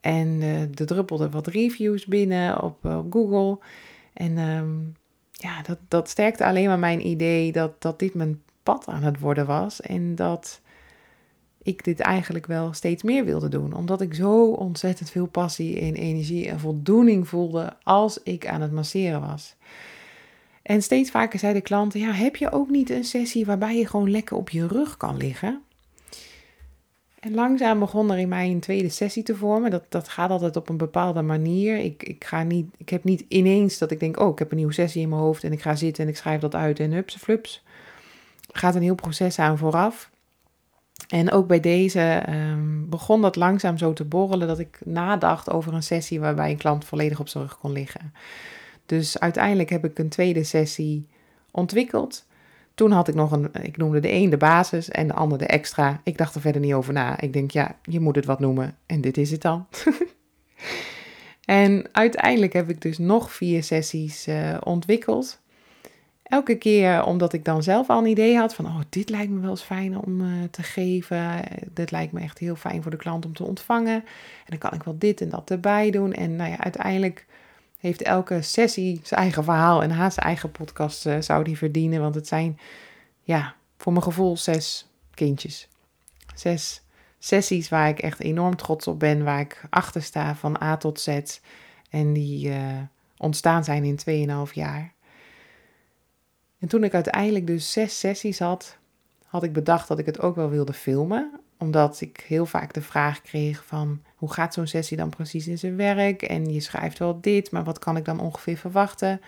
En 0.00 0.28
uh, 0.40 0.60
er 0.60 0.86
druppelden 0.86 1.30
wat 1.30 1.46
reviews 1.46 2.06
binnen 2.06 2.62
op, 2.62 2.84
op 2.84 3.12
Google. 3.12 3.58
En 4.12 4.38
um, 4.38 4.94
ja, 5.32 5.62
dat, 5.62 5.78
dat 5.88 6.08
sterkte 6.08 6.46
alleen 6.46 6.66
maar 6.66 6.78
mijn 6.78 7.06
idee 7.06 7.52
dat, 7.52 7.82
dat 7.82 7.98
dit 7.98 8.14
mijn 8.14 8.42
pad 8.62 8.86
aan 8.86 9.02
het 9.02 9.20
worden 9.20 9.46
was. 9.46 9.80
En 9.80 10.14
dat 10.14 10.60
ik 11.62 11.84
dit 11.84 12.00
eigenlijk 12.00 12.46
wel 12.46 12.72
steeds 12.72 13.02
meer 13.02 13.24
wilde 13.24 13.48
doen. 13.48 13.72
Omdat 13.74 14.00
ik 14.00 14.14
zo 14.14 14.50
ontzettend 14.50 15.10
veel 15.10 15.26
passie 15.26 15.80
en 15.80 15.94
energie 15.94 16.48
en 16.48 16.60
voldoening 16.60 17.28
voelde 17.28 17.76
als 17.82 18.22
ik 18.22 18.46
aan 18.46 18.60
het 18.60 18.72
masseren 18.72 19.20
was. 19.20 19.56
En 20.62 20.82
steeds 20.82 21.10
vaker 21.10 21.38
zeiden 21.38 21.62
klanten: 21.62 22.00
Ja, 22.00 22.12
heb 22.12 22.36
je 22.36 22.52
ook 22.52 22.68
niet 22.68 22.90
een 22.90 23.04
sessie 23.04 23.46
waarbij 23.46 23.76
je 23.76 23.86
gewoon 23.86 24.10
lekker 24.10 24.36
op 24.36 24.50
je 24.50 24.66
rug 24.66 24.96
kan 24.96 25.16
liggen? 25.16 25.62
En 27.20 27.34
langzaam 27.34 27.78
begon 27.78 28.10
er 28.10 28.18
in 28.18 28.28
mij 28.28 28.50
een 28.50 28.60
tweede 28.60 28.88
sessie 28.88 29.22
te 29.22 29.36
vormen. 29.36 29.70
Dat, 29.70 29.84
dat 29.88 30.08
gaat 30.08 30.30
altijd 30.30 30.56
op 30.56 30.68
een 30.68 30.76
bepaalde 30.76 31.22
manier. 31.22 31.78
Ik, 31.78 32.02
ik, 32.02 32.24
ga 32.24 32.42
niet, 32.42 32.66
ik 32.76 32.88
heb 32.88 33.04
niet 33.04 33.24
ineens 33.28 33.78
dat 33.78 33.90
ik 33.90 34.00
denk, 34.00 34.20
oh, 34.20 34.32
ik 34.32 34.38
heb 34.38 34.50
een 34.50 34.56
nieuwe 34.56 34.72
sessie 34.72 35.02
in 35.02 35.08
mijn 35.08 35.20
hoofd 35.20 35.44
en 35.44 35.52
ik 35.52 35.62
ga 35.62 35.74
zitten 35.74 36.04
en 36.04 36.10
ik 36.10 36.16
schrijf 36.16 36.40
dat 36.40 36.54
uit 36.54 36.80
en 36.80 36.92
hups, 36.92 37.16
flups. 37.16 37.64
Er 38.52 38.58
gaat 38.58 38.74
een 38.74 38.82
heel 38.82 38.94
proces 38.94 39.38
aan 39.38 39.58
vooraf. 39.58 40.10
En 41.08 41.30
ook 41.32 41.46
bij 41.46 41.60
deze 41.60 42.22
um, 42.28 42.88
begon 42.88 43.22
dat 43.22 43.36
langzaam 43.36 43.78
zo 43.78 43.92
te 43.92 44.04
borrelen 44.04 44.48
dat 44.48 44.58
ik 44.58 44.78
nadacht 44.84 45.50
over 45.50 45.74
een 45.74 45.82
sessie 45.82 46.20
waarbij 46.20 46.50
een 46.50 46.56
klant 46.56 46.84
volledig 46.84 47.20
op 47.20 47.28
zijn 47.28 47.44
rug 47.44 47.58
kon 47.58 47.72
liggen. 47.72 48.12
Dus 48.86 49.18
uiteindelijk 49.18 49.68
heb 49.68 49.84
ik 49.84 49.98
een 49.98 50.08
tweede 50.08 50.44
sessie 50.44 51.06
ontwikkeld. 51.50 52.26
Toen 52.78 52.90
had 52.90 53.08
ik 53.08 53.14
nog 53.14 53.32
een, 53.32 53.48
ik 53.62 53.76
noemde 53.76 54.00
de 54.00 54.12
een 54.12 54.30
de 54.30 54.36
basis 54.36 54.88
en 54.88 55.06
de 55.06 55.12
ander 55.12 55.38
de 55.38 55.46
extra. 55.46 56.00
Ik 56.04 56.18
dacht 56.18 56.34
er 56.34 56.40
verder 56.40 56.60
niet 56.60 56.72
over 56.72 56.92
na. 56.92 57.20
Ik 57.20 57.32
denk, 57.32 57.50
ja, 57.50 57.76
je 57.82 58.00
moet 58.00 58.16
het 58.16 58.24
wat 58.24 58.40
noemen 58.40 58.76
en 58.86 59.00
dit 59.00 59.16
is 59.16 59.30
het 59.30 59.42
dan. 59.42 59.66
en 61.44 61.88
uiteindelijk 61.92 62.52
heb 62.52 62.70
ik 62.70 62.80
dus 62.80 62.98
nog 62.98 63.32
vier 63.32 63.62
sessies 63.62 64.28
uh, 64.28 64.56
ontwikkeld. 64.64 65.40
Elke 66.22 66.54
keer 66.54 67.04
omdat 67.04 67.32
ik 67.32 67.44
dan 67.44 67.62
zelf 67.62 67.88
al 67.88 67.98
een 67.98 68.10
idee 68.10 68.36
had 68.36 68.54
van, 68.54 68.66
oh, 68.66 68.80
dit 68.88 69.10
lijkt 69.10 69.30
me 69.30 69.40
wel 69.40 69.50
eens 69.50 69.62
fijn 69.62 69.98
om 69.98 70.20
uh, 70.20 70.28
te 70.50 70.62
geven. 70.62 71.42
Dit 71.72 71.90
lijkt 71.90 72.12
me 72.12 72.20
echt 72.20 72.38
heel 72.38 72.56
fijn 72.56 72.82
voor 72.82 72.90
de 72.90 72.96
klant 72.96 73.26
om 73.26 73.34
te 73.34 73.44
ontvangen. 73.44 73.94
En 73.94 74.46
dan 74.46 74.58
kan 74.58 74.72
ik 74.72 74.82
wel 74.82 74.98
dit 74.98 75.20
en 75.20 75.28
dat 75.28 75.50
erbij 75.50 75.90
doen. 75.90 76.12
En 76.12 76.36
nou 76.36 76.50
ja, 76.50 76.58
uiteindelijk 76.58 77.26
heeft 77.78 78.02
elke 78.02 78.42
sessie 78.42 79.00
zijn 79.02 79.20
eigen 79.20 79.44
verhaal 79.44 79.82
en 79.82 79.90
haast 79.90 80.14
zijn 80.14 80.26
eigen 80.26 80.50
podcast 80.50 81.06
uh, 81.06 81.20
zou 81.20 81.44
die 81.44 81.56
verdienen. 81.56 82.00
Want 82.00 82.14
het 82.14 82.26
zijn, 82.26 82.58
ja, 83.22 83.54
voor 83.76 83.92
mijn 83.92 84.04
gevoel 84.04 84.36
zes 84.36 84.88
kindjes. 85.14 85.68
Zes 86.34 86.82
sessies 87.18 87.68
waar 87.68 87.88
ik 87.88 87.98
echt 87.98 88.20
enorm 88.20 88.56
trots 88.56 88.86
op 88.86 88.98
ben, 88.98 89.24
waar 89.24 89.40
ik 89.40 89.62
achter 89.70 90.02
sta 90.02 90.34
van 90.34 90.62
A 90.62 90.76
tot 90.76 91.00
Z. 91.00 91.20
En 91.90 92.12
die 92.12 92.48
uh, 92.48 92.80
ontstaan 93.16 93.64
zijn 93.64 93.84
in 93.84 94.26
2,5 94.48 94.52
jaar. 94.52 94.92
En 96.58 96.68
toen 96.68 96.84
ik 96.84 96.94
uiteindelijk 96.94 97.46
dus 97.46 97.72
zes 97.72 97.98
sessies 97.98 98.38
had, 98.38 98.78
had 99.26 99.42
ik 99.42 99.52
bedacht 99.52 99.88
dat 99.88 99.98
ik 99.98 100.06
het 100.06 100.20
ook 100.20 100.36
wel 100.36 100.48
wilde 100.48 100.72
filmen. 100.72 101.40
Omdat 101.58 102.00
ik 102.00 102.24
heel 102.26 102.46
vaak 102.46 102.72
de 102.72 102.82
vraag 102.82 103.22
kreeg 103.22 103.64
van 103.64 104.02
hoe 104.18 104.32
gaat 104.32 104.54
zo'n 104.54 104.66
sessie 104.66 104.96
dan 104.96 105.08
precies 105.08 105.46
in 105.46 105.58
zijn 105.58 105.76
werk? 105.76 106.22
En 106.22 106.52
je 106.52 106.60
schrijft 106.60 106.98
wel 106.98 107.20
dit, 107.20 107.50
maar 107.50 107.64
wat 107.64 107.78
kan 107.78 107.96
ik 107.96 108.04
dan 108.04 108.20
ongeveer 108.20 108.56
verwachten? 108.56 109.20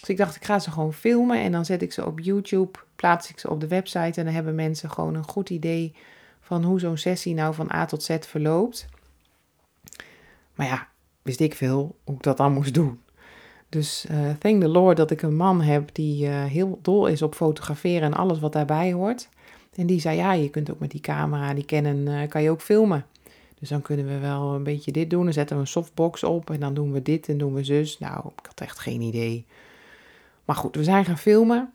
Dus 0.00 0.08
ik 0.08 0.16
dacht, 0.16 0.36
ik 0.36 0.44
ga 0.44 0.58
ze 0.58 0.70
gewoon 0.70 0.92
filmen 0.92 1.38
en 1.38 1.52
dan 1.52 1.64
zet 1.64 1.82
ik 1.82 1.92
ze 1.92 2.06
op 2.06 2.20
YouTube, 2.20 2.78
plaats 2.96 3.30
ik 3.30 3.38
ze 3.38 3.50
op 3.50 3.60
de 3.60 3.68
website 3.68 4.20
en 4.20 4.24
dan 4.24 4.34
hebben 4.34 4.54
mensen 4.54 4.90
gewoon 4.90 5.14
een 5.14 5.28
goed 5.28 5.50
idee 5.50 5.94
van 6.40 6.64
hoe 6.64 6.80
zo'n 6.80 6.96
sessie 6.96 7.34
nou 7.34 7.54
van 7.54 7.72
A 7.72 7.84
tot 7.84 8.02
Z 8.02 8.16
verloopt. 8.20 8.86
Maar 10.54 10.66
ja, 10.66 10.88
wist 11.22 11.40
ik 11.40 11.54
veel 11.54 11.96
hoe 12.04 12.16
ik 12.16 12.22
dat 12.22 12.36
dan 12.36 12.52
moest 12.52 12.74
doen. 12.74 13.00
Dus 13.68 14.06
uh, 14.10 14.30
thank 14.38 14.60
the 14.60 14.68
Lord 14.68 14.96
dat 14.96 15.10
ik 15.10 15.22
een 15.22 15.36
man 15.36 15.60
heb 15.60 15.94
die 15.94 16.26
uh, 16.26 16.44
heel 16.44 16.78
dol 16.82 17.06
is 17.06 17.22
op 17.22 17.34
fotograferen 17.34 18.02
en 18.02 18.14
alles 18.14 18.38
wat 18.38 18.52
daarbij 18.52 18.92
hoort. 18.92 19.28
En 19.74 19.86
die 19.86 20.00
zei, 20.00 20.16
ja, 20.16 20.32
je 20.32 20.50
kunt 20.50 20.70
ook 20.70 20.78
met 20.78 20.90
die 20.90 21.00
camera, 21.00 21.54
die 21.54 21.64
Canon, 21.64 22.08
uh, 22.08 22.28
kan 22.28 22.42
je 22.42 22.50
ook 22.50 22.60
filmen. 22.60 23.06
Dus 23.64 23.72
dan 23.72 23.82
kunnen 23.82 24.06
we 24.06 24.18
wel 24.18 24.54
een 24.54 24.62
beetje 24.62 24.92
dit 24.92 25.10
doen. 25.10 25.24
Dan 25.24 25.32
zetten 25.32 25.56
we 25.56 25.62
een 25.62 25.68
softbox 25.68 26.24
op 26.24 26.50
en 26.50 26.60
dan 26.60 26.74
doen 26.74 26.92
we 26.92 27.02
dit 27.02 27.28
en 27.28 27.38
doen 27.38 27.54
we 27.54 27.64
zus. 27.64 27.98
Nou, 27.98 28.16
ik 28.16 28.46
had 28.46 28.60
echt 28.60 28.78
geen 28.78 29.00
idee. 29.00 29.46
Maar 30.44 30.56
goed, 30.56 30.76
we 30.76 30.84
zijn 30.84 31.04
gaan 31.04 31.18
filmen. 31.18 31.72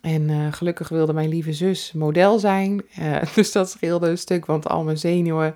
En 0.00 0.28
uh, 0.28 0.52
gelukkig 0.52 0.88
wilde 0.88 1.12
mijn 1.12 1.28
lieve 1.28 1.52
zus 1.52 1.92
model 1.92 2.38
zijn. 2.38 2.82
Uh, 2.98 3.22
dus 3.34 3.52
dat 3.52 3.70
scheelde 3.70 4.08
een 4.08 4.18
stuk, 4.18 4.46
want 4.46 4.68
al 4.68 4.84
mijn 4.84 4.98
zenuwen 4.98 5.54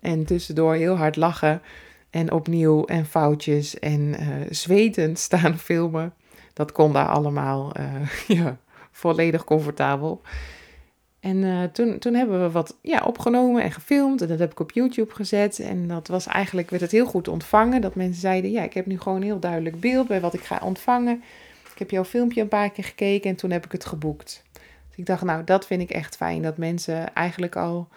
en 0.00 0.24
tussendoor 0.24 0.74
heel 0.74 0.96
hard 0.96 1.16
lachen. 1.16 1.62
En 2.10 2.32
opnieuw 2.32 2.84
en 2.84 3.06
foutjes 3.06 3.78
en 3.78 4.00
uh, 4.00 4.26
zwetend 4.50 5.18
staan 5.28 5.58
filmen. 5.58 6.14
Dat 6.52 6.72
kon 6.72 6.92
daar 6.92 7.08
allemaal 7.08 7.72
ja, 8.26 8.56
volledig 8.90 9.44
comfortabel. 9.44 10.20
En 11.24 11.36
uh, 11.36 11.62
toen, 11.62 11.98
toen 11.98 12.14
hebben 12.14 12.42
we 12.42 12.50
wat 12.50 12.76
ja, 12.80 13.02
opgenomen 13.04 13.62
en 13.62 13.72
gefilmd. 13.72 14.22
En 14.22 14.28
dat 14.28 14.38
heb 14.38 14.50
ik 14.50 14.60
op 14.60 14.70
YouTube 14.70 15.14
gezet. 15.14 15.58
En 15.58 15.88
dat 15.88 16.08
was 16.08 16.26
eigenlijk, 16.26 16.70
werd 16.70 16.82
het 16.82 16.90
heel 16.90 17.06
goed 17.06 17.28
ontvangen. 17.28 17.80
Dat 17.80 17.94
mensen 17.94 18.20
zeiden, 18.20 18.50
ja, 18.50 18.62
ik 18.62 18.74
heb 18.74 18.86
nu 18.86 18.98
gewoon 18.98 19.18
een 19.18 19.24
heel 19.24 19.38
duidelijk 19.38 19.80
beeld 19.80 20.08
bij 20.08 20.20
wat 20.20 20.34
ik 20.34 20.44
ga 20.44 20.60
ontvangen. 20.62 21.22
Ik 21.72 21.78
heb 21.78 21.90
jouw 21.90 22.04
filmpje 22.04 22.40
een 22.40 22.48
paar 22.48 22.70
keer 22.70 22.84
gekeken 22.84 23.30
en 23.30 23.36
toen 23.36 23.50
heb 23.50 23.64
ik 23.64 23.72
het 23.72 23.84
geboekt. 23.84 24.42
Dus 24.88 24.96
ik 24.96 25.06
dacht, 25.06 25.22
nou, 25.22 25.44
dat 25.44 25.66
vind 25.66 25.82
ik 25.82 25.90
echt 25.90 26.16
fijn. 26.16 26.42
Dat 26.42 26.56
mensen 26.56 27.14
eigenlijk 27.14 27.56
al 27.56 27.88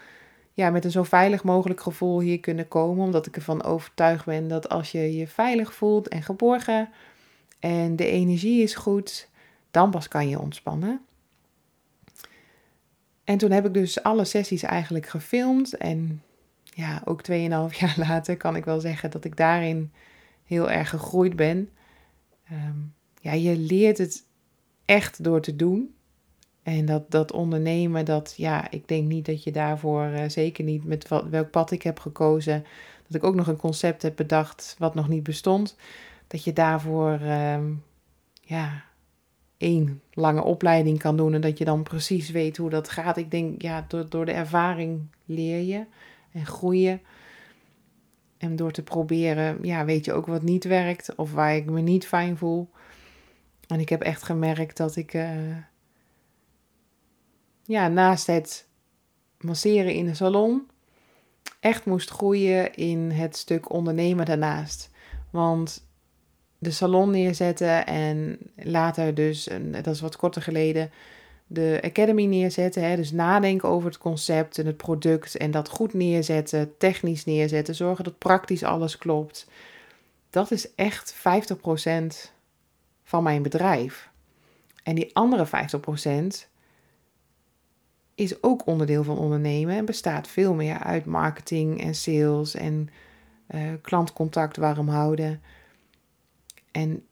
ja, 0.54 0.70
met 0.70 0.86
een 0.86 0.92
zo 0.92 1.04
veilig 1.04 1.44
mogelijk 1.44 1.82
gevoel 1.82 2.20
hier 2.20 2.40
kunnen 2.40 2.68
komen. 2.68 3.06
Omdat 3.06 3.26
ik 3.26 3.36
ervan 3.36 3.64
overtuigd 3.64 4.26
ben 4.26 4.48
dat 4.48 4.70
als 4.70 4.92
je 4.92 5.18
je 5.18 5.28
veilig 5.28 5.74
voelt 5.74 6.08
en 6.08 6.24
geborgen 6.24 6.90
en 7.60 7.96
de 7.96 8.06
energie 8.06 8.64
is 8.64 8.76
goed, 8.76 9.30
dan 9.72 9.90
pas 9.90 10.08
kan 10.08 10.30
je 10.30 10.40
ontspannen. 10.40 11.07
En 13.28 13.38
toen 13.38 13.52
heb 13.52 13.66
ik 13.66 13.74
dus 13.74 14.04
alle 14.04 14.26
sessies 14.26 14.64
eigenlijk 14.64 15.08
gefilmd. 15.08 15.78
En 15.78 16.22
ja, 16.64 17.02
ook 17.06 17.22
2,5 17.32 17.34
jaar 17.80 17.96
later 17.98 18.38
kan 18.38 18.56
ik 18.56 18.66
wel 18.66 18.80
zeggen 18.80 19.12
dat 19.12 19.26
ik 19.26 19.38
daarin 19.38 19.92
heel 20.46 20.72
erg 20.72 20.90
gegroeid 20.90 21.36
ben. 21.36 21.70
Ehm, 22.50 22.78
ja, 23.22 23.32
je 23.32 23.58
leert 23.58 23.98
het 23.98 24.26
echt 24.86 25.24
door 25.24 25.42
te 25.42 25.56
doen. 25.56 25.96
En 26.64 26.86
dat, 26.86 27.12
dat 27.12 27.32
ondernemen, 27.32 28.06
dat 28.06 28.34
ja, 28.38 28.72
ik 28.72 28.88
denk 28.88 29.08
niet 29.08 29.26
dat 29.26 29.44
je 29.44 29.52
daarvoor, 29.52 30.06
uh, 30.06 30.24
zeker 30.28 30.64
niet 30.64 30.84
met 30.84 31.08
welk 31.08 31.52
pad 31.52 31.72
ik 31.72 31.82
heb 31.82 32.00
gekozen, 32.00 32.66
dat 33.08 33.16
ik 33.16 33.24
ook 33.24 33.36
nog 33.36 33.48
een 33.48 33.58
concept 33.58 34.02
heb 34.02 34.16
bedacht 34.16 34.76
wat 34.78 34.96
nog 34.96 35.08
niet 35.08 35.24
bestond, 35.24 35.76
dat 36.28 36.44
je 36.44 36.54
daarvoor 36.54 37.12
ehm, 37.12 37.74
ja, 38.42 38.84
één 39.58 40.02
lange 40.14 40.44
opleiding 40.44 41.00
kan 41.00 41.18
doen 41.18 41.34
en 41.34 41.42
dat 41.42 41.58
je 41.58 41.66
dan 41.66 41.84
precies 41.84 42.30
weet 42.30 42.58
hoe 42.58 42.70
dat 42.70 42.90
gaat. 42.90 43.18
Ik 43.18 43.32
denk, 43.32 43.62
ja, 43.62 43.86
door, 43.88 44.10
door 44.10 44.26
de 44.26 44.32
ervaring 44.32 45.08
leer 45.26 45.60
je 45.60 45.86
en 46.32 46.46
groeien. 46.46 47.02
En 48.38 48.56
door 48.56 48.72
te 48.72 48.84
proberen, 48.84 49.58
ja, 49.62 49.86
weet 49.86 50.06
je 50.06 50.14
ook 50.14 50.26
wat 50.26 50.42
niet 50.42 50.64
werkt 50.64 51.16
of 51.16 51.34
waar 51.34 51.56
ik 51.56 51.66
me 51.66 51.82
niet 51.82 52.08
fijn 52.08 52.38
voel. 52.38 52.70
En 53.68 53.80
ik 53.80 53.90
heb 53.90 54.02
echt 54.02 54.24
gemerkt 54.24 54.78
dat 54.78 54.96
ik, 54.96 55.14
uh, 55.14 55.58
ja, 57.64 57.88
naast 57.88 58.28
het 58.28 58.68
masseren 59.40 59.94
in 59.94 60.06
de 60.06 60.14
salon, 60.14 60.68
echt 61.60 61.86
moest 61.86 62.10
groeien 62.10 62.74
in 62.74 63.12
het 63.12 63.38
stuk 63.38 63.72
ondernemen 63.72 64.26
daarnaast. 64.26 64.90
Want 65.30 65.87
de 66.60 66.72
salon 66.72 67.12
neerzetten 67.12 67.86
en 67.86 68.38
later 68.56 69.14
dus, 69.14 69.50
dat 69.72 69.88
is 69.88 70.02
wat 70.02 70.16
korter 70.16 70.42
geleden, 70.42 70.92
de 71.48 71.80
academy 71.84 72.26
neerzetten. 72.26 72.84
Hè? 72.84 72.96
Dus 72.96 73.12
nadenken 73.12 73.70
over 73.70 73.90
het 73.90 73.98
concept 73.98 74.58
en 74.58 74.66
het 74.66 74.78
product 74.78 75.38
en 75.38 75.52
dat 75.52 75.70
goed 75.70 75.94
neerzetten, 75.94 76.78
technisch 76.78 77.26
neerzetten, 77.26 77.76
zorgen 77.76 78.04
dat 78.04 78.18
praktisch 78.18 78.64
alles 78.64 78.98
klopt. 78.98 79.48
Dat 80.30 80.52
is 80.52 80.76
echt 80.76 81.16
50% 81.16 81.18
van 83.04 83.24
mijn 83.24 83.42
bedrijf. 83.42 84.10
En 84.84 84.96
die 84.96 85.16
andere 85.16 85.48
50% 85.48 86.48
is 88.16 88.44
ook 88.44 88.66
onderdeel 88.66 89.04
van 89.04 89.18
ondernemen 89.18 89.76
en 89.76 89.86
bestaat 89.86 90.28
veel 90.28 90.54
meer 90.54 90.80
uit 90.80 91.06
marketing 91.06 91.82
en 91.82 91.96
sales 91.96 92.56
en 92.56 92.90
uh, 93.50 93.62
klantcontact 93.82 94.58
warm 94.58 94.90
houden. 94.90 95.42
En 96.78 97.04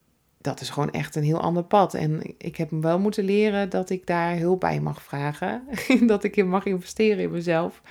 dat 0.41 0.62
is 0.62 0.69
gewoon 0.69 0.91
echt 0.91 1.15
een 1.15 1.24
heel 1.24 1.41
ander 1.41 1.63
pad. 1.63 1.93
En 1.93 2.22
ik 2.38 2.55
heb 2.55 2.69
hem 2.69 2.81
wel 2.81 3.00
moeten 3.00 3.24
leren 3.24 3.69
dat 3.69 3.89
ik 3.89 4.07
daar 4.07 4.38
hulp 4.38 4.60
bij 4.60 4.79
mag 4.79 5.03
vragen. 5.03 5.63
dat 6.07 6.24
ik 6.24 6.36
in 6.36 6.50
mag 6.50 6.65
investeren 6.65 7.24
in 7.24 7.31
mezelf. 7.31 7.81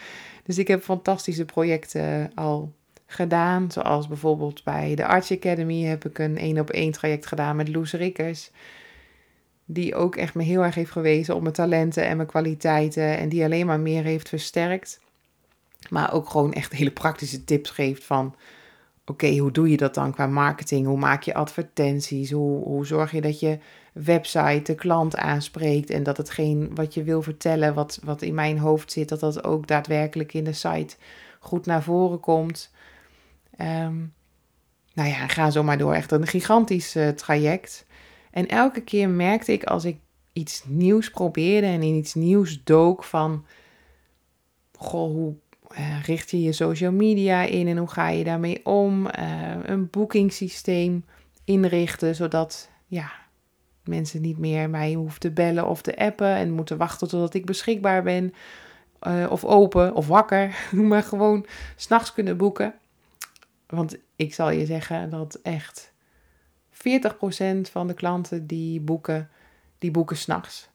Dus 0.44 0.58
ik 0.58 0.68
heb 0.68 0.82
fantastische 0.82 1.44
projecten 1.44 2.30
al 2.34 2.72
gedaan. 3.06 3.70
Zoals 3.70 4.08
bijvoorbeeld 4.08 4.64
bij 4.64 4.94
de 4.94 5.06
Arts 5.06 5.32
Academy 5.32 5.82
heb 5.82 6.04
ik 6.04 6.18
een 6.18 6.38
één 6.38 6.58
op 6.58 6.70
één 6.70 6.92
traject 6.92 7.26
gedaan 7.26 7.56
met 7.56 7.68
Loes 7.68 7.92
Rikkers. 7.92 8.50
Die 9.64 9.94
ook 9.94 10.16
echt 10.16 10.34
me 10.34 10.42
heel 10.42 10.64
erg 10.64 10.74
heeft 10.74 10.90
gewezen 10.90 11.34
op 11.34 11.42
mijn 11.42 11.54
talenten 11.54 12.06
en 12.06 12.16
mijn 12.16 12.28
kwaliteiten. 12.28 13.18
En 13.18 13.28
die 13.28 13.44
alleen 13.44 13.66
maar 13.66 13.80
meer 13.80 14.02
heeft 14.02 14.28
versterkt. 14.28 15.00
Maar 15.88 16.12
ook 16.12 16.28
gewoon 16.28 16.52
echt 16.52 16.72
hele 16.72 16.90
praktische 16.90 17.44
tips 17.44 17.70
geeft 17.70 18.04
van 18.04 18.34
oké, 19.06 19.36
hoe 19.36 19.50
doe 19.50 19.70
je 19.70 19.76
dat 19.76 19.94
dan 19.94 20.12
qua 20.12 20.26
marketing? 20.26 20.86
Hoe 20.86 20.98
maak 20.98 21.22
je 21.22 21.34
advertenties? 21.34 22.30
Hoe, 22.30 22.64
hoe 22.64 22.86
zorg 22.86 23.10
je 23.10 23.20
dat 23.20 23.40
je 23.40 23.58
website 23.92 24.62
de 24.62 24.74
klant 24.74 25.16
aanspreekt 25.16 25.90
en 25.90 26.02
dat 26.02 26.16
hetgeen 26.16 26.74
wat 26.74 26.94
je 26.94 27.02
wil 27.02 27.22
vertellen, 27.22 27.74
wat, 27.74 28.00
wat 28.02 28.22
in 28.22 28.34
mijn 28.34 28.58
hoofd 28.58 28.92
zit, 28.92 29.08
dat 29.08 29.20
dat 29.20 29.44
ook 29.44 29.66
daadwerkelijk 29.66 30.34
in 30.34 30.44
de 30.44 30.52
site 30.52 30.96
goed 31.40 31.66
naar 31.66 31.82
voren 31.82 32.20
komt. 32.20 32.72
Um, 33.58 34.14
nou 34.94 35.08
ja, 35.08 35.28
ga 35.28 35.50
zo 35.50 35.62
maar 35.62 35.78
door. 35.78 35.94
Echt 35.94 36.12
een 36.12 36.26
gigantisch 36.26 36.96
uh, 36.96 37.08
traject. 37.08 37.86
En 38.30 38.48
elke 38.48 38.80
keer 38.80 39.08
merkte 39.08 39.52
ik 39.52 39.64
als 39.64 39.84
ik 39.84 39.98
iets 40.32 40.64
nieuws 40.66 41.10
probeerde 41.10 41.66
en 41.66 41.82
in 41.82 41.94
iets 41.94 42.14
nieuws 42.14 42.64
dook 42.64 43.04
van, 43.04 43.46
goh, 44.78 45.12
hoe 45.12 45.34
richt 46.02 46.30
je 46.30 46.42
je 46.42 46.52
social 46.52 46.92
media 46.92 47.42
in 47.42 47.68
en 47.68 47.76
hoe 47.76 47.90
ga 47.90 48.08
je 48.08 48.24
daarmee 48.24 48.66
om? 48.66 49.06
Uh, 49.06 49.12
een 49.62 49.90
boekingssysteem 49.90 51.04
inrichten, 51.44 52.14
zodat 52.14 52.70
ja, 52.86 53.12
mensen 53.84 54.20
niet 54.20 54.38
meer 54.38 54.70
mij 54.70 54.92
hoeven 54.92 55.20
te 55.20 55.30
bellen 55.30 55.68
of 55.68 55.82
te 55.82 55.96
appen 55.96 56.34
en 56.34 56.52
moeten 56.52 56.76
wachten 56.76 57.08
totdat 57.08 57.34
ik 57.34 57.46
beschikbaar 57.46 58.02
ben. 58.02 58.34
Uh, 59.02 59.26
of 59.30 59.44
open 59.44 59.94
of 59.94 60.06
wakker, 60.06 60.68
maar 60.72 61.02
gewoon 61.02 61.46
s'nachts 61.76 62.12
kunnen 62.12 62.36
boeken. 62.36 62.74
Want 63.66 63.96
ik 64.16 64.34
zal 64.34 64.50
je 64.50 64.66
zeggen 64.66 65.10
dat 65.10 65.34
echt 65.42 65.92
40% 66.72 66.76
van 67.70 67.86
de 67.86 67.94
klanten 67.94 68.46
die 68.46 68.80
boeken, 68.80 69.30
die 69.78 69.90
boeken 69.90 70.16
s'nachts. 70.16 70.68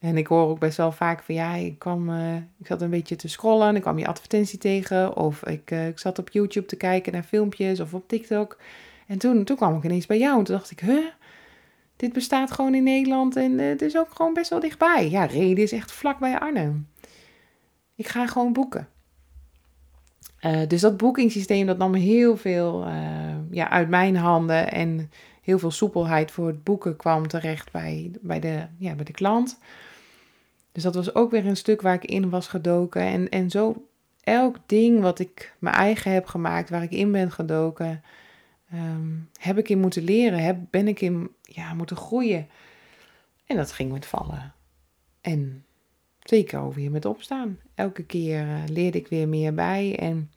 En 0.00 0.16
ik 0.16 0.26
hoor 0.26 0.48
ook 0.48 0.58
best 0.58 0.76
wel 0.76 0.92
vaak 0.92 1.22
van 1.22 1.34
ja, 1.34 1.54
ik, 1.54 1.78
kwam, 1.78 2.10
uh, 2.10 2.36
ik 2.36 2.66
zat 2.66 2.82
een 2.82 2.90
beetje 2.90 3.16
te 3.16 3.28
scrollen 3.28 3.68
en 3.68 3.76
ik 3.76 3.82
kwam 3.82 3.98
je 3.98 4.06
advertentie 4.06 4.58
tegen. 4.58 5.16
Of 5.16 5.46
ik, 5.46 5.70
uh, 5.70 5.86
ik 5.86 5.98
zat 5.98 6.18
op 6.18 6.30
YouTube 6.30 6.66
te 6.66 6.76
kijken 6.76 7.12
naar 7.12 7.22
filmpjes 7.22 7.80
of 7.80 7.94
op 7.94 8.08
TikTok. 8.08 8.58
En 9.06 9.18
toen, 9.18 9.44
toen 9.44 9.56
kwam 9.56 9.76
ik 9.76 9.84
ineens 9.84 10.06
bij 10.06 10.18
jou 10.18 10.38
en 10.38 10.44
toen 10.44 10.56
dacht 10.56 10.70
ik, 10.70 10.80
huh? 10.80 11.06
Dit 11.96 12.12
bestaat 12.12 12.50
gewoon 12.50 12.74
in 12.74 12.82
Nederland 12.82 13.36
en 13.36 13.52
uh, 13.52 13.68
het 13.68 13.82
is 13.82 13.96
ook 13.96 14.08
gewoon 14.14 14.34
best 14.34 14.50
wel 14.50 14.60
dichtbij. 14.60 15.10
Ja, 15.10 15.24
Reden 15.24 15.64
is 15.64 15.72
echt 15.72 15.92
vlak 15.92 16.18
bij 16.18 16.38
Arnhem. 16.38 16.88
Ik 17.94 18.08
ga 18.08 18.26
gewoon 18.26 18.52
boeken. 18.52 18.88
dus 20.68 20.80
dat 20.80 20.96
boekingssysteem 20.96 21.66
dat 21.66 21.78
nam 21.78 21.94
heel 21.94 22.36
veel 22.36 22.86
ja, 23.50 23.70
uit 23.70 23.88
mijn 23.88 24.16
handen 24.16 24.72
en 24.72 25.10
heel 25.42 25.58
veel 25.58 25.70
soepelheid 25.70 26.30
voor 26.30 26.46
het 26.46 26.64
boeken 26.64 26.96
kwam 26.96 27.28
terecht 27.28 27.72
bij, 27.72 28.10
bij, 28.20 28.40
de, 28.40 28.66
ja, 28.78 28.94
bij 28.94 29.04
de 29.04 29.12
klant. 29.12 29.58
Dus 30.72 30.82
dat 30.82 30.94
was 30.94 31.14
ook 31.14 31.30
weer 31.30 31.46
een 31.46 31.56
stuk 31.56 31.80
waar 31.80 31.94
ik 31.94 32.04
in 32.04 32.30
was 32.30 32.48
gedoken. 32.48 33.02
En, 33.02 33.28
en 33.28 33.50
zo 33.50 33.86
elk 34.20 34.56
ding 34.66 35.00
wat 35.00 35.18
ik 35.18 35.54
mijn 35.58 35.74
eigen 35.74 36.12
heb 36.12 36.26
gemaakt, 36.26 36.70
waar 36.70 36.82
ik 36.82 36.90
in 36.90 37.12
ben 37.12 37.30
gedoken, 37.30 38.02
ehm, 38.70 39.08
heb 39.40 39.58
ik 39.58 39.68
in 39.68 39.80
moeten 39.80 40.02
leren. 40.02 40.38
Heb, 40.38 40.58
ben 40.70 40.88
ik 40.88 41.00
in 41.00 41.30
ja, 41.42 41.74
moeten 41.74 41.96
groeien. 41.96 42.48
En 43.46 43.56
dat 43.56 43.72
ging 43.72 43.92
met 43.92 44.06
vallen. 44.06 44.54
En 45.20 45.64
zeker 46.22 46.60
ook 46.60 46.74
weer 46.74 46.90
met 46.90 47.04
opstaan. 47.04 47.58
Elke 47.74 48.04
keer 48.04 48.46
uh, 48.46 48.62
leerde 48.66 48.98
ik 48.98 49.08
weer 49.08 49.28
meer 49.28 49.54
bij. 49.54 49.98
En 49.98 50.30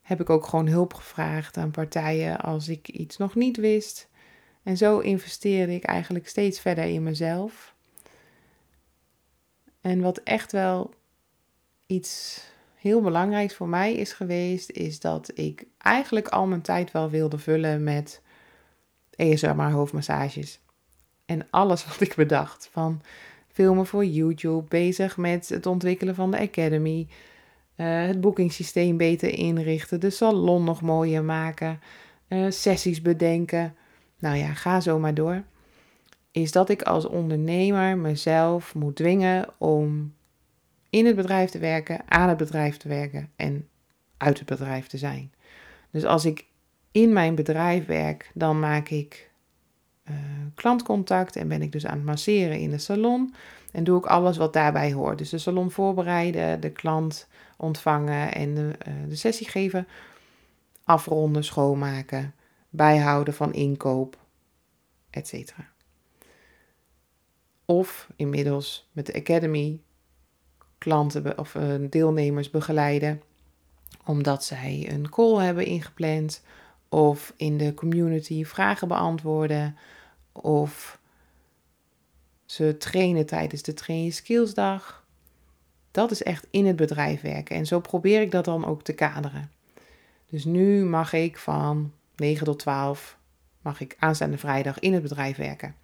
heb 0.00 0.20
ik 0.20 0.30
ook 0.30 0.46
gewoon 0.46 0.68
hulp 0.68 0.94
gevraagd 0.94 1.56
aan 1.56 1.70
partijen 1.70 2.40
als 2.40 2.68
ik 2.68 2.88
iets 2.88 3.16
nog 3.16 3.34
niet 3.34 3.56
wist. 3.56 4.08
En 4.62 4.76
zo 4.76 4.98
investeerde 4.98 5.74
ik 5.74 5.84
eigenlijk 5.84 6.28
steeds 6.28 6.60
verder 6.60 6.84
in 6.84 7.02
mezelf. 7.02 7.76
En 9.88 10.00
wat 10.00 10.18
echt 10.18 10.52
wel 10.52 10.90
iets 11.86 12.40
heel 12.74 13.00
belangrijks 13.00 13.54
voor 13.54 13.68
mij 13.68 13.94
is 13.94 14.12
geweest, 14.12 14.70
is 14.70 15.00
dat 15.00 15.30
ik 15.34 15.64
eigenlijk 15.78 16.28
al 16.28 16.46
mijn 16.46 16.60
tijd 16.60 16.92
wel 16.92 17.10
wilde 17.10 17.38
vullen 17.38 17.82
met 17.82 18.22
ESMR 19.10 19.70
hoofdmassages. 19.70 20.60
En 21.26 21.46
alles 21.50 21.84
wat 21.88 22.00
ik 22.00 22.14
bedacht, 22.14 22.68
van 22.72 23.02
filmen 23.52 23.86
voor 23.86 24.04
YouTube, 24.04 24.68
bezig 24.68 25.16
met 25.16 25.48
het 25.48 25.66
ontwikkelen 25.66 26.14
van 26.14 26.30
de 26.30 26.38
Academy, 26.38 27.06
uh, 27.76 28.06
het 28.06 28.20
boekingssysteem 28.20 28.96
beter 28.96 29.28
inrichten, 29.28 30.00
de 30.00 30.10
salon 30.10 30.64
nog 30.64 30.80
mooier 30.80 31.24
maken, 31.24 31.80
uh, 32.28 32.50
sessies 32.50 33.02
bedenken. 33.02 33.74
Nou 34.18 34.36
ja, 34.36 34.54
ga 34.54 34.80
zo 34.80 34.98
maar 34.98 35.14
door 35.14 35.42
is 36.40 36.52
dat 36.52 36.68
ik 36.68 36.82
als 36.82 37.06
ondernemer 37.06 37.98
mezelf 37.98 38.74
moet 38.74 38.96
dwingen 38.96 39.48
om 39.58 40.14
in 40.90 41.06
het 41.06 41.16
bedrijf 41.16 41.50
te 41.50 41.58
werken, 41.58 42.00
aan 42.08 42.28
het 42.28 42.36
bedrijf 42.36 42.76
te 42.76 42.88
werken 42.88 43.30
en 43.36 43.68
uit 44.16 44.38
het 44.38 44.48
bedrijf 44.48 44.86
te 44.86 44.98
zijn. 44.98 45.32
Dus 45.90 46.04
als 46.04 46.24
ik 46.24 46.46
in 46.92 47.12
mijn 47.12 47.34
bedrijf 47.34 47.86
werk, 47.86 48.30
dan 48.34 48.58
maak 48.58 48.88
ik 48.88 49.30
uh, 50.10 50.16
klantcontact 50.54 51.36
en 51.36 51.48
ben 51.48 51.62
ik 51.62 51.72
dus 51.72 51.86
aan 51.86 51.96
het 51.96 52.06
masseren 52.06 52.58
in 52.58 52.70
de 52.70 52.78
salon. 52.78 53.34
En 53.72 53.84
doe 53.84 53.98
ik 53.98 54.06
alles 54.06 54.36
wat 54.36 54.52
daarbij 54.52 54.92
hoort. 54.92 55.18
Dus 55.18 55.30
de 55.30 55.38
salon 55.38 55.70
voorbereiden, 55.70 56.60
de 56.60 56.70
klant 56.70 57.28
ontvangen 57.56 58.34
en 58.34 58.54
de, 58.54 58.72
uh, 58.88 58.94
de 59.08 59.16
sessie 59.16 59.48
geven. 59.48 59.88
Afronden, 60.84 61.44
schoonmaken, 61.44 62.34
bijhouden 62.70 63.34
van 63.34 63.52
inkoop, 63.52 64.18
etc. 65.10 65.54
Of 67.70 68.08
inmiddels 68.16 68.88
met 68.92 69.06
de 69.06 69.14
Academy 69.14 69.80
klanten 70.78 71.38
of 71.38 71.54
uh, 71.54 71.74
deelnemers 71.90 72.50
begeleiden 72.50 73.22
omdat 74.04 74.44
zij 74.44 74.88
een 74.90 75.08
call 75.08 75.44
hebben 75.44 75.66
ingepland 75.66 76.42
of 76.88 77.32
in 77.36 77.58
de 77.58 77.74
community 77.74 78.44
vragen 78.44 78.88
beantwoorden 78.88 79.76
of 80.32 81.00
ze 82.44 82.76
trainen 82.76 83.26
tijdens 83.26 83.62
de 83.62 83.74
Train 83.74 84.12
Skills 84.12 84.54
Dag. 84.54 85.06
dat 85.90 86.10
is 86.10 86.22
echt 86.22 86.46
in 86.50 86.66
het 86.66 86.76
bedrijf 86.76 87.20
werken. 87.20 87.56
En 87.56 87.66
zo 87.66 87.80
probeer 87.80 88.20
ik 88.20 88.30
dat 88.30 88.44
dan 88.44 88.64
ook 88.64 88.82
te 88.82 88.92
kaderen. 88.92 89.50
Dus 90.30 90.44
nu 90.44 90.84
mag 90.84 91.12
ik 91.12 91.38
van 91.38 91.92
9 92.16 92.44
tot 92.44 92.58
12 92.58 93.18
mag 93.60 93.80
ik 93.80 93.96
aanstaande 93.98 94.38
vrijdag 94.38 94.78
in 94.78 94.92
het 94.92 95.02
bedrijf 95.02 95.36
werken. 95.36 95.74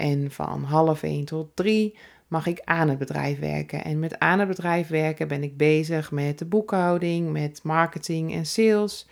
En 0.00 0.30
van 0.30 0.62
half 0.62 1.02
1 1.02 1.24
tot 1.24 1.48
3 1.54 1.98
mag 2.28 2.46
ik 2.46 2.60
aan 2.64 2.88
het 2.88 2.98
bedrijf 2.98 3.38
werken. 3.38 3.84
En 3.84 3.98
met 3.98 4.18
aan 4.18 4.38
het 4.38 4.48
bedrijf 4.48 4.88
werken 4.88 5.28
ben 5.28 5.42
ik 5.42 5.56
bezig 5.56 6.10
met 6.10 6.38
de 6.38 6.44
boekhouding, 6.44 7.32
met 7.32 7.60
marketing 7.62 8.32
en 8.34 8.46
sales. 8.46 9.06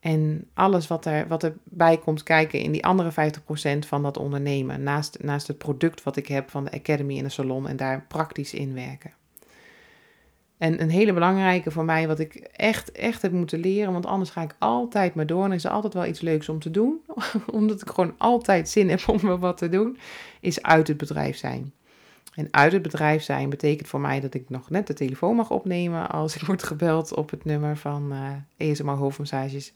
En 0.00 0.48
alles 0.54 0.86
wat, 0.86 1.06
er, 1.06 1.28
wat 1.28 1.42
erbij 1.42 1.98
komt 1.98 2.22
kijken 2.22 2.60
in 2.60 2.72
die 2.72 2.84
andere 2.84 3.12
50% 3.12 3.78
van 3.78 4.02
dat 4.02 4.16
ondernemen. 4.16 4.82
Naast, 4.82 5.22
naast 5.22 5.46
het 5.46 5.58
product 5.58 6.02
wat 6.02 6.16
ik 6.16 6.26
heb 6.26 6.50
van 6.50 6.64
de 6.64 6.72
Academy 6.72 7.18
en 7.18 7.24
de 7.24 7.30
salon 7.30 7.68
en 7.68 7.76
daar 7.76 8.04
praktisch 8.08 8.54
in 8.54 8.74
werken. 8.74 9.12
En 10.58 10.82
een 10.82 10.90
hele 10.90 11.12
belangrijke 11.12 11.70
voor 11.70 11.84
mij, 11.84 12.06
wat 12.06 12.18
ik 12.18 12.34
echt, 12.56 12.92
echt 12.92 13.22
heb 13.22 13.32
moeten 13.32 13.60
leren, 13.60 13.92
want 13.92 14.06
anders 14.06 14.30
ga 14.30 14.42
ik 14.42 14.56
altijd 14.58 15.14
maar 15.14 15.26
door 15.26 15.44
en 15.44 15.52
is 15.52 15.64
er 15.64 15.70
altijd 15.70 15.94
wel 15.94 16.06
iets 16.06 16.20
leuks 16.20 16.48
om 16.48 16.58
te 16.58 16.70
doen, 16.70 17.00
omdat 17.52 17.80
ik 17.80 17.88
gewoon 17.88 18.14
altijd 18.18 18.68
zin 18.68 18.90
heb 18.90 19.08
om 19.08 19.28
er 19.28 19.38
wat 19.38 19.56
te 19.56 19.68
doen, 19.68 19.98
is 20.40 20.62
uit 20.62 20.88
het 20.88 20.96
bedrijf 20.96 21.36
zijn. 21.36 21.72
En 22.34 22.48
uit 22.50 22.72
het 22.72 22.82
bedrijf 22.82 23.22
zijn 23.22 23.50
betekent 23.50 23.88
voor 23.88 24.00
mij 24.00 24.20
dat 24.20 24.34
ik 24.34 24.50
nog 24.50 24.70
net 24.70 24.86
de 24.86 24.92
telefoon 24.92 25.36
mag 25.36 25.50
opnemen 25.50 26.10
als 26.10 26.36
ik 26.36 26.42
word 26.46 26.62
gebeld 26.62 27.14
op 27.14 27.30
het 27.30 27.44
nummer 27.44 27.76
van 27.76 28.12
uh, 28.58 28.78
eh, 28.78 28.98
hoofdmassages. 28.98 29.72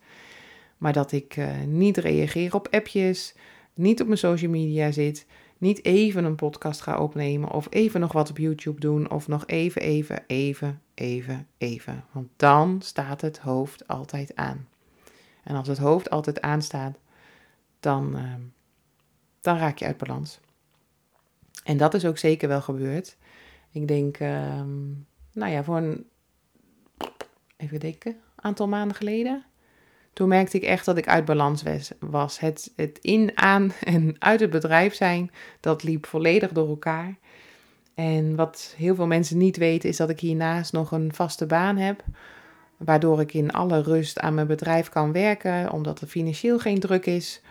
Maar 0.79 0.93
dat 0.93 1.12
ik 1.12 1.37
uh, 1.37 1.49
niet 1.67 1.97
reageer 1.97 2.55
op 2.55 2.69
appjes, 2.71 3.35
niet 3.75 4.01
op 4.01 4.07
mijn 4.07 4.19
social 4.19 4.51
media 4.51 4.91
zit, 4.91 5.27
niet 5.59 5.85
even 5.85 6.25
een 6.25 6.35
podcast 6.35 6.81
ga 6.81 6.99
opnemen 6.99 7.51
of 7.51 7.66
even 7.71 8.01
nog 8.01 8.12
wat 8.12 8.31
op 8.31 8.38
YouTube 8.38 8.81
doen 8.81 9.11
of 9.11 9.29
nog 9.29 9.47
even, 9.47 9.83
even, 9.83 10.25
even, 10.27 10.83
even, 10.94 11.47
even. 11.59 12.05
Want 12.12 12.29
dan 12.37 12.83
staat 12.83 13.21
het 13.21 13.38
hoofd 13.38 13.88
altijd 13.88 14.37
aan. 14.37 14.68
En 15.44 15.57
als 15.57 15.68
het 15.68 15.79
hoofd 15.79 16.11
altijd 16.11 16.40
aanstaat, 16.40 16.99
dan, 17.81 18.16
uh, 18.16 18.35
dan 19.40 19.57
raak 19.57 19.79
je 19.79 19.85
uit 19.85 19.97
balans. 19.97 20.40
En 21.64 21.77
dat 21.77 21.94
is 21.94 22.05
ook 22.05 22.18
zeker 22.18 22.49
wel 22.49 22.61
gebeurd. 22.61 23.16
Ik 23.71 23.88
denk, 23.88 24.21
um, 24.21 25.07
nou 25.33 25.53
ja, 25.53 25.64
voor 25.64 25.77
een, 25.77 26.07
even 27.57 27.81
denken, 27.81 28.16
aantal 28.35 28.68
maanden 28.68 28.97
geleden. 28.97 29.44
Toen 30.12 30.29
merkte 30.29 30.57
ik 30.57 30.62
echt 30.62 30.85
dat 30.85 30.97
ik 30.97 31.09
uit 31.09 31.25
balans 31.25 31.62
was. 32.01 32.40
Het, 32.40 32.73
het 32.77 32.99
in, 33.03 33.31
aan 33.35 33.73
en 33.81 34.16
uit 34.18 34.40
het 34.40 34.51
bedrijf 34.51 34.94
zijn, 34.94 35.31
dat 35.61 35.83
liep 35.83 36.07
volledig 36.07 36.53
door 36.53 36.68
elkaar. 36.68 37.16
En 37.94 38.37
wat 38.37 38.75
heel 38.77 38.94
veel 38.94 39.07
mensen 39.07 39.38
niet 39.38 39.57
weten, 39.57 39.88
is 39.88 39.97
dat 39.97 40.11
ik 40.11 40.21
hiernaast 40.21 40.73
nog 40.73 40.92
een 40.92 41.14
vaste 41.14 41.47
baan 41.47 41.77
heb. 41.77 42.05
Waardoor 42.77 43.21
ik 43.21 43.35
in 43.35 43.53
alle 43.53 43.83
rust 43.83 44.18
aan 44.18 44.35
mijn 44.35 44.47
bedrijf 44.47 44.88
kan 44.88 45.12
werken, 45.12 45.73
omdat 45.73 46.01
er 46.01 46.07
financieel 46.07 46.59
geen 46.59 46.81
druk 46.81 47.07
is. 47.07 47.42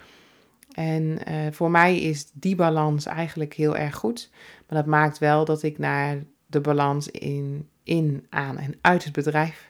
En 0.71 1.19
uh, 1.27 1.35
voor 1.51 1.71
mij 1.71 1.99
is 2.01 2.29
die 2.33 2.55
balans 2.55 3.05
eigenlijk 3.05 3.53
heel 3.53 3.75
erg 3.75 3.95
goed. 3.95 4.29
Maar 4.67 4.77
dat 4.77 4.87
maakt 4.87 5.17
wel 5.17 5.45
dat 5.45 5.63
ik 5.63 5.77
naar 5.77 6.23
de 6.45 6.61
balans 6.61 7.07
in, 7.07 7.69
in, 7.83 8.25
aan 8.29 8.57
en 8.57 8.77
uit 8.81 9.03
het 9.03 9.13
bedrijf 9.13 9.66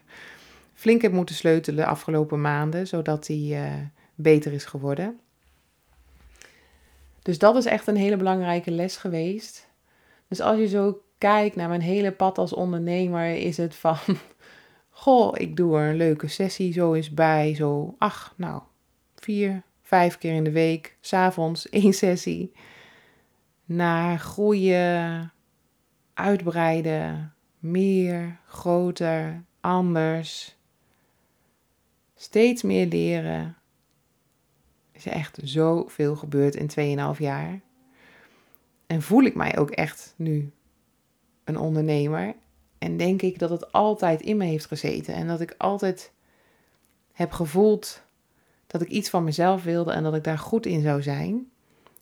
flink 0.77 1.01
heb 1.01 1.11
moeten 1.11 1.35
sleutelen 1.35 1.83
de 1.83 1.89
afgelopen 1.89 2.41
maanden, 2.41 2.87
zodat 2.87 3.25
die 3.25 3.55
uh, 3.55 3.73
beter 4.15 4.53
is 4.53 4.65
geworden. 4.65 5.19
Dus 7.21 7.37
dat 7.37 7.55
is 7.55 7.65
echt 7.65 7.87
een 7.87 7.95
hele 7.95 8.17
belangrijke 8.17 8.71
les 8.71 8.97
geweest. 8.97 9.69
Dus 10.27 10.39
als 10.39 10.57
je 10.57 10.67
zo 10.67 11.01
kijkt 11.17 11.55
naar 11.55 11.69
mijn 11.69 11.81
hele 11.81 12.11
pad 12.11 12.37
als 12.37 12.53
ondernemer, 12.53 13.35
is 13.35 13.57
het 13.57 13.75
van: 13.75 13.97
Goh, 14.89 15.33
ik 15.37 15.55
doe 15.55 15.77
er 15.77 15.89
een 15.89 15.95
leuke 15.95 16.27
sessie 16.27 16.73
zo 16.73 16.93
eens 16.93 17.13
bij. 17.13 17.55
Zo, 17.55 17.95
ach, 17.97 18.33
nou, 18.35 18.61
vier, 19.15 19.63
vijf 19.81 20.17
keer 20.17 20.33
in 20.33 20.43
de 20.43 20.51
week, 20.51 20.97
s'avonds 21.01 21.69
één 21.81 21.93
sessie. 21.93 22.51
Naar 23.65 24.19
groeien, 24.19 25.31
uitbreiden, 26.13 27.33
meer, 27.59 28.39
groter, 28.45 29.43
anders. 29.61 30.57
Steeds 32.19 32.62
meer 32.62 32.88
leren. 32.88 33.58
Er 34.91 35.06
is 35.06 35.06
echt 35.06 35.39
zoveel 35.43 36.15
gebeurd 36.15 36.56
in 36.56 36.97
2,5 37.15 37.19
jaar. 37.19 37.60
En 38.88 39.01
voel 39.01 39.23
ik 39.23 39.36
mij 39.36 39.58
ook 39.58 39.71
echt 39.71 40.13
nu 40.15 40.51
een 41.43 41.58
ondernemer. 41.58 42.36
En 42.77 42.97
denk 42.97 43.21
ik 43.21 43.39
dat 43.39 43.49
het 43.49 43.71
altijd 43.71 44.21
in 44.21 44.38
me 44.38 44.45
heeft 44.45 44.65
gezeten. 44.65 45.13
En 45.13 45.27
dat 45.27 45.41
ik 45.41 45.56
altijd 45.58 46.12
heb 47.12 47.32
gevoeld 47.32 48.01
dat 48.67 48.82
ik 48.82 48.88
iets 48.88 49.10
van 49.10 49.23
mezelf 49.23 49.63
wilde 49.63 49.91
en 49.91 50.03
dat 50.03 50.15
ik 50.15 50.23
daar 50.23 50.38
goed 50.39 50.65
in 50.65 50.82
zou 50.82 51.01
zijn, 51.01 51.49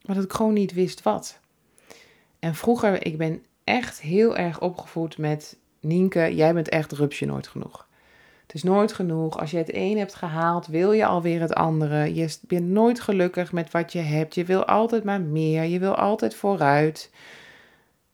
maar 0.05 0.15
dat 0.15 0.25
ik 0.25 0.33
gewoon 0.33 0.53
niet 0.53 0.73
wist 0.73 1.03
wat. 1.03 1.39
En 2.39 2.55
vroeger, 2.55 3.05
ik 3.05 3.17
ben 3.17 3.43
echt 3.63 4.01
heel 4.01 4.37
erg 4.37 4.61
opgevoed 4.61 5.17
met 5.17 5.57
Nienke, 5.79 6.35
jij 6.35 6.53
bent 6.53 6.69
echt 6.69 6.91
rupsje 6.91 7.25
nooit 7.25 7.47
genoeg. 7.47 7.87
Het 8.45 8.55
is 8.55 8.63
nooit 8.63 8.93
genoeg. 8.93 9.39
Als 9.39 9.51
je 9.51 9.57
het 9.57 9.73
een 9.73 9.97
hebt 9.97 10.15
gehaald, 10.15 10.67
wil 10.67 10.91
je 10.91 11.05
alweer 11.05 11.41
het 11.41 11.53
andere. 11.53 12.13
Je 12.15 12.37
bent 12.41 12.67
nooit 12.67 12.99
gelukkig 12.99 13.51
met 13.51 13.71
wat 13.71 13.91
je 13.91 13.99
hebt. 13.99 14.35
Je 14.35 14.43
wil 14.43 14.65
altijd 14.65 15.03
maar 15.03 15.21
meer. 15.21 15.63
Je 15.63 15.79
wil 15.79 15.95
altijd 15.95 16.35
vooruit. 16.35 17.11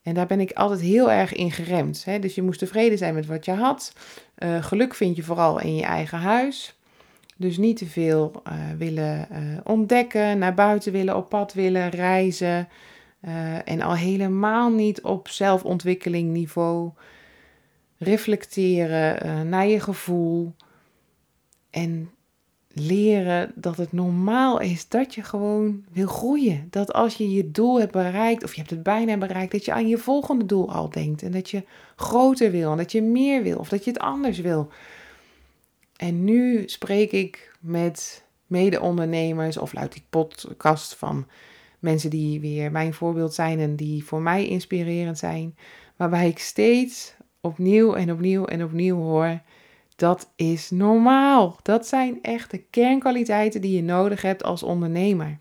En 0.04 0.14
daar 0.14 0.26
ben 0.26 0.40
ik 0.40 0.52
altijd 0.52 0.82
heel 0.82 1.12
erg 1.12 1.34
in 1.34 1.52
geremd. 1.52 2.06
Hè? 2.06 2.20
Dus 2.20 2.36
je 2.36 2.42
moest 2.42 2.60
tevreden 2.60 2.98
zijn 2.98 3.14
met 3.14 3.26
wat 3.26 3.46
je 3.46 3.52
had. 3.52 3.94
Uh, 4.38 4.64
geluk 4.64 4.94
vind 4.94 5.16
je 5.16 5.24
vooral 5.24 5.60
in 5.60 5.76
je 5.76 5.84
eigen 5.84 6.18
huis. 6.18 6.76
Dus 7.38 7.58
niet 7.58 7.78
te 7.78 7.86
veel 7.86 8.32
uh, 8.48 8.54
willen 8.78 9.28
uh, 9.32 9.38
ontdekken, 9.64 10.38
naar 10.38 10.54
buiten 10.54 10.92
willen, 10.92 11.18
op 11.18 11.30
pad 11.30 11.54
willen, 11.54 11.90
reizen. 11.90 12.68
En 13.66 13.82
al 13.82 13.96
helemaal 13.96 14.70
niet 14.70 15.02
op 15.02 15.28
zelfontwikkeling 15.28 16.32
niveau. 16.32 16.92
Reflecteren 18.04 19.50
naar 19.50 19.68
je 19.68 19.80
gevoel. 19.80 20.54
En 21.70 22.12
leren 22.74 23.52
dat 23.56 23.78
het 23.78 23.92
normaal 23.92 24.60
is 24.60 24.88
dat 24.88 25.16
je 25.16 25.24
gewoon 25.24 25.84
wil 25.92 26.08
groeien. 26.08 26.68
Dat 26.70 26.94
als 26.94 27.16
je 27.16 27.32
je 27.32 27.52
doel 27.52 27.80
hebt 27.80 27.92
bereikt, 27.92 28.44
of 28.44 28.54
je 28.54 28.60
hebt 28.60 28.72
het 28.72 28.84
bijna 28.84 29.18
bereikt, 29.18 29.52
dat 29.52 29.66
je 29.66 29.74
aan 29.74 29.88
je 29.88 29.98
volgende 29.98 30.46
doel 30.46 30.72
al 30.72 30.90
denkt. 30.90 31.24
En 31.24 31.32
dat 31.32 31.50
je 31.50 31.64
groter 31.96 32.52
wil, 32.52 32.72
en 32.72 32.78
dat 32.78 32.92
je 32.92 33.02
meer 33.02 33.44
wil, 33.44 33.58
of 33.58 33.70
dat 33.70 33.84
je 33.84 33.92
het 33.92 34.00
anders 34.00 34.40
wil. 34.40 34.70
En 35.96 36.24
nu 36.24 36.64
spreek 36.66 37.12
ik 37.12 37.56
met 37.60 38.24
mede-ondernemers 38.48 39.58
of 39.58 39.74
luid 39.74 39.94
die 39.94 40.04
podcast 40.10 40.96
van 40.96 41.28
mensen 41.80 42.10
die 42.10 42.40
weer 42.40 42.72
mijn 42.72 42.94
voorbeeld 42.94 43.34
zijn 43.34 43.60
en 43.60 43.76
die 43.76 44.04
voor 44.04 44.22
mij 44.22 44.48
inspirerend 44.48 45.18
zijn. 45.18 45.56
Waarbij 45.96 46.28
ik 46.28 46.40
steeds 46.40 47.14
opnieuw 47.42 47.94
en 47.94 48.12
opnieuw 48.12 48.46
en 48.46 48.64
opnieuw 48.64 48.96
hoor. 48.96 49.42
Dat 49.96 50.32
is 50.36 50.70
normaal. 50.70 51.60
Dat 51.62 51.88
zijn 51.88 52.22
echt 52.22 52.52
de 52.52 52.58
kernkwaliteiten 52.58 53.62
die 53.62 53.76
je 53.76 53.84
nodig 53.84 54.22
hebt 54.22 54.44
als 54.44 54.64
ondernemer. 54.64 55.38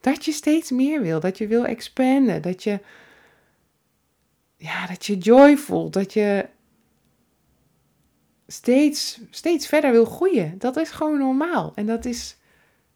Dat 0.00 0.24
je 0.24 0.32
steeds 0.32 0.70
meer 0.70 1.02
wil, 1.02 1.20
dat 1.20 1.38
je 1.38 1.46
wil 1.46 1.66
expanden, 1.66 2.42
dat 2.42 2.62
je, 2.62 2.80
ja, 4.56 4.86
dat 4.86 5.06
je 5.06 5.18
joy 5.18 5.56
voelt, 5.56 5.92
dat 5.92 6.12
je 6.12 6.46
steeds, 8.46 9.20
steeds 9.30 9.66
verder 9.66 9.92
wil 9.92 10.04
groeien. 10.04 10.58
Dat 10.58 10.76
is 10.76 10.90
gewoon 10.90 11.18
normaal. 11.18 11.72
En 11.74 11.86
dat, 11.86 12.04
is, 12.04 12.36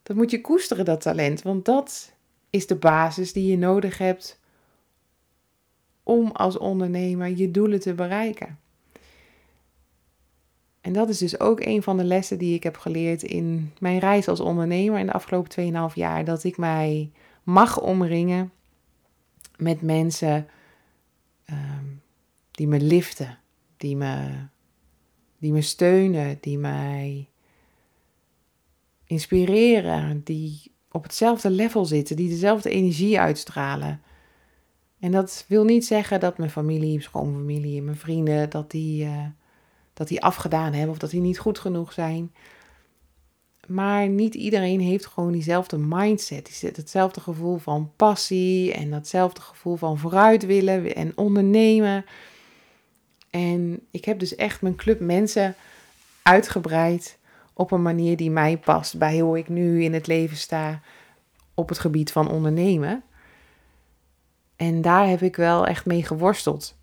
dat 0.03 0.15
moet 0.15 0.31
je 0.31 0.41
koesteren, 0.41 0.85
dat 0.85 1.01
talent. 1.01 1.41
Want 1.41 1.65
dat 1.65 2.13
is 2.49 2.67
de 2.67 2.75
basis 2.75 3.33
die 3.33 3.47
je 3.47 3.57
nodig 3.57 3.97
hebt 3.97 4.39
om 6.05 6.31
als 6.31 6.57
ondernemer 6.57 7.37
je 7.37 7.51
doelen 7.51 7.79
te 7.79 7.93
bereiken. 7.93 8.59
En 10.81 10.93
dat 10.93 11.09
is 11.09 11.17
dus 11.17 11.39
ook 11.39 11.59
een 11.59 11.83
van 11.83 11.97
de 11.97 12.03
lessen 12.03 12.37
die 12.37 12.53
ik 12.53 12.63
heb 12.63 12.77
geleerd 12.77 13.23
in 13.23 13.73
mijn 13.79 13.99
reis 13.99 14.27
als 14.27 14.39
ondernemer 14.39 14.99
in 14.99 15.05
de 15.05 15.11
afgelopen 15.11 15.89
2,5 15.89 15.93
jaar. 15.93 16.25
Dat 16.25 16.43
ik 16.43 16.57
mij 16.57 17.11
mag 17.43 17.81
omringen 17.81 18.51
met 19.57 19.81
mensen 19.81 20.47
ehm, 21.45 21.85
die 22.51 22.67
me 22.67 22.79
liften, 22.79 23.37
die 23.77 23.95
me 23.95 24.45
die 25.37 25.51
me 25.51 25.61
steunen, 25.61 26.37
die 26.41 26.57
mij 26.57 27.29
inspireren, 29.05 30.21
die 30.23 30.71
op 30.91 31.03
hetzelfde 31.03 31.49
level 31.49 31.85
zitten, 31.85 32.15
die 32.15 32.29
dezelfde 32.29 32.69
energie 32.69 33.19
uitstralen. 33.19 34.01
En 35.05 35.11
dat 35.11 35.45
wil 35.47 35.63
niet 35.63 35.85
zeggen 35.85 36.19
dat 36.19 36.37
mijn 36.37 36.49
familie, 36.49 36.89
mijn 36.89 37.01
schoonfamilie 37.01 37.81
mijn 37.81 37.97
vrienden, 37.97 38.49
dat 38.49 38.71
die, 38.71 39.05
uh, 39.05 39.25
dat 39.93 40.07
die 40.07 40.23
afgedaan 40.23 40.73
hebben 40.73 40.89
of 40.89 40.97
dat 40.97 41.09
die 41.09 41.21
niet 41.21 41.39
goed 41.39 41.59
genoeg 41.59 41.93
zijn. 41.93 42.33
Maar 43.67 44.07
niet 44.07 44.35
iedereen 44.35 44.79
heeft 44.79 45.05
gewoon 45.05 45.31
diezelfde 45.31 45.77
mindset. 45.77 46.59
Die 46.59 46.71
hetzelfde 46.75 47.21
gevoel 47.21 47.57
van 47.57 47.91
passie 47.95 48.73
en 48.73 48.89
datzelfde 48.91 49.41
gevoel 49.41 49.75
van 49.75 49.97
vooruit 49.97 50.45
willen 50.45 50.95
en 50.95 51.11
ondernemen. 51.15 52.05
En 53.29 53.79
ik 53.91 54.05
heb 54.05 54.19
dus 54.19 54.35
echt 54.35 54.61
mijn 54.61 54.75
club 54.75 54.99
mensen 54.99 55.55
uitgebreid 56.21 57.17
op 57.53 57.71
een 57.71 57.81
manier 57.81 58.17
die 58.17 58.31
mij 58.31 58.57
past 58.57 58.97
bij 58.97 59.19
hoe 59.19 59.37
ik 59.37 59.49
nu 59.49 59.83
in 59.83 59.93
het 59.93 60.07
leven 60.07 60.37
sta 60.37 60.81
op 61.53 61.69
het 61.69 61.79
gebied 61.79 62.11
van 62.11 62.29
ondernemen. 62.29 63.03
En 64.55 64.81
daar 64.81 65.07
heb 65.07 65.21
ik 65.21 65.35
wel 65.35 65.67
echt 65.67 65.85
mee 65.85 66.03
geworsteld. 66.03 66.75